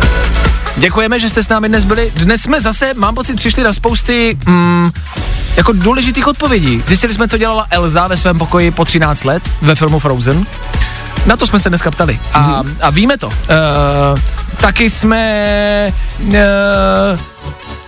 Děkujeme, 0.77 1.21
že 1.21 1.29
jste 1.29 1.43
s 1.43 1.49
námi 1.49 1.69
dnes 1.69 1.85
byli. 1.85 2.13
Dnes 2.15 2.43
jsme 2.43 2.61
zase, 2.61 2.95
mám 2.95 3.15
pocit, 3.15 3.37
přišli 3.37 3.65
na 3.65 3.73
spousty 3.73 4.39
mm, 4.47 4.91
jako 5.57 5.73
důležitých 5.73 6.27
odpovědí. 6.27 6.83
Zjistili 6.87 7.13
jsme, 7.13 7.29
co 7.29 7.39
dělala 7.39 7.67
Elza 7.71 8.09
ve 8.09 8.17
svém 8.17 8.39
pokoji 8.39 8.71
po 8.71 8.85
13 8.85 9.25
let 9.25 9.43
ve 9.63 9.75
filmu 9.75 9.99
Frozen. 9.99 10.47
Na 11.27 11.37
to 11.37 11.47
jsme 11.47 11.59
se 11.61 11.69
dneska 11.69 11.91
ptali. 11.91 12.21
A, 12.33 12.63
mm-hmm. 12.63 12.75
a 12.81 12.91
víme 12.91 13.19
to. 13.19 13.27
Uh, 13.27 13.35
taky 14.57 14.91
jsme... 14.91 15.93
Uh, 16.19 16.35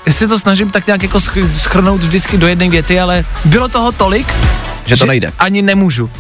já 0.07 0.13
si 0.13 0.29
to 0.29 0.39
snažím 0.39 0.71
tak 0.71 0.87
nějak 0.87 1.03
jako 1.03 1.21
schrnout 1.57 2.01
vždycky 2.01 2.39
do 2.39 2.47
jedné 2.47 2.71
věty, 2.71 3.01
ale 3.01 3.25
bylo 3.45 3.69
toho 3.69 3.93
tolik, 3.93 4.35
že 4.87 4.97
to 4.97 5.05
že 5.05 5.07
nejde. 5.07 5.33
Ani 5.39 5.63
nemůžu. 5.63 6.05
Uh, 6.05 6.11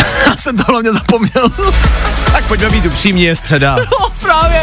já 0.26 0.36
jsem 0.36 0.56
to 0.56 0.64
hlavně 0.68 0.92
zapomněl. 0.92 1.50
tak 2.32 2.44
pojďme 2.44 2.70
být 2.70 2.86
upřímně, 2.86 3.24
je 3.24 3.36
středa. 3.36 3.76
no, 4.00 4.10
právě. 4.20 4.62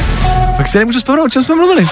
Tak 0.58 0.68
si 0.68 0.78
nemůžu 0.78 1.00
vzpomenout, 1.00 1.26
o 1.26 1.30
čem 1.30 1.44
jsme 1.44 1.56
mluvili. 1.56 1.88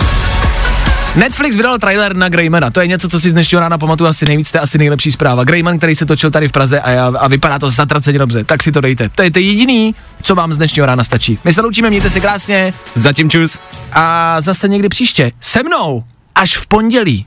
Netflix 1.15 1.55
vydal 1.55 1.77
trailer 1.77 2.15
na 2.15 2.29
Greymana, 2.29 2.71
to 2.71 2.81
je 2.81 2.87
něco, 2.87 3.09
co 3.09 3.19
si 3.19 3.29
z 3.29 3.33
dnešního 3.33 3.59
rána 3.59 3.77
pamatuju 3.77 4.09
asi 4.09 4.25
nejvíc, 4.25 4.51
to 4.51 4.57
je 4.57 4.61
asi 4.61 4.77
nejlepší 4.77 5.11
zpráva. 5.11 5.43
Greyman, 5.43 5.77
který 5.77 5.95
se 5.95 6.05
točil 6.05 6.31
tady 6.31 6.47
v 6.47 6.51
Praze 6.51 6.81
a, 6.81 7.05
a 7.19 7.27
vypadá 7.27 7.59
to 7.59 7.69
zatraceně 7.69 8.19
dobře, 8.19 8.43
tak 8.43 8.63
si 8.63 8.71
to 8.71 8.81
dejte. 8.81 9.09
To 9.09 9.23
je 9.23 9.31
to 9.31 9.39
jediný, 9.39 9.95
co 10.23 10.35
vám 10.35 10.53
z 10.53 10.57
dnešního 10.57 10.85
rána 10.85 11.03
stačí. 11.03 11.39
My 11.43 11.53
se 11.53 11.61
loučíme, 11.61 11.89
mějte 11.89 12.09
se 12.09 12.19
krásně. 12.19 12.73
Zatím 12.95 13.29
čus. 13.29 13.59
A 13.93 14.35
zase 14.41 14.67
někdy 14.67 14.89
příště. 14.89 15.31
Se 15.41 15.63
mnou. 15.63 16.03
Až 16.35 16.57
v 16.57 16.67
pondělí. 16.67 17.25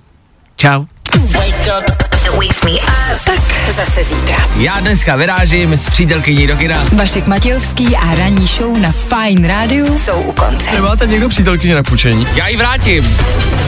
Čau. 2.39 2.49
Wake 2.65 2.83
up. 2.83 3.25
Tak 3.25 3.75
zase 3.75 4.05
zítra. 4.05 4.37
Já 4.57 4.81
dneska 4.81 5.17
vyrážím 5.17 5.73
s 5.73 5.87
přítelkyní 5.91 6.47
do 6.47 6.57
kina. 6.57 6.85
Vašek 6.93 7.27
Matějovský 7.27 7.97
a 7.97 8.15
ranní 8.15 8.47
show 8.47 8.79
na 8.79 8.93
Fine 8.93 9.49
Radio 9.49 9.97
jsou 9.97 10.21
u 10.21 10.33
konce. 10.33 10.71
Nemáte 10.71 11.07
někdo 11.07 11.29
přítelkyně 11.29 11.75
na 11.75 11.83
půjčení? 11.83 12.27
Já 12.35 12.49
ji 12.49 12.57
vrátím. 12.57 13.17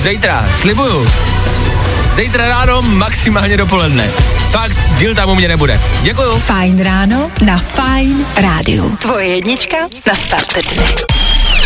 Zítra, 0.01 0.49
slibuju. 0.55 1.09
Zítra 2.15 2.49
ráno 2.49 2.83
maximálně 2.83 3.57
dopoledne. 3.57 4.11
Fakt, 4.51 4.77
díl 4.99 5.15
tam 5.15 5.31
u 5.31 5.35
mě 5.35 5.49
nebude. 5.49 5.81
Děkuju. 6.03 6.39
Fajn 6.39 6.83
ráno 6.83 7.31
na 7.45 7.59
Fine 7.59 8.25
Radio. 8.37 8.85
Tvoje 8.91 9.27
jednička 9.27 9.77
na 10.07 10.15
start 10.15 10.55
dne. 10.75 10.87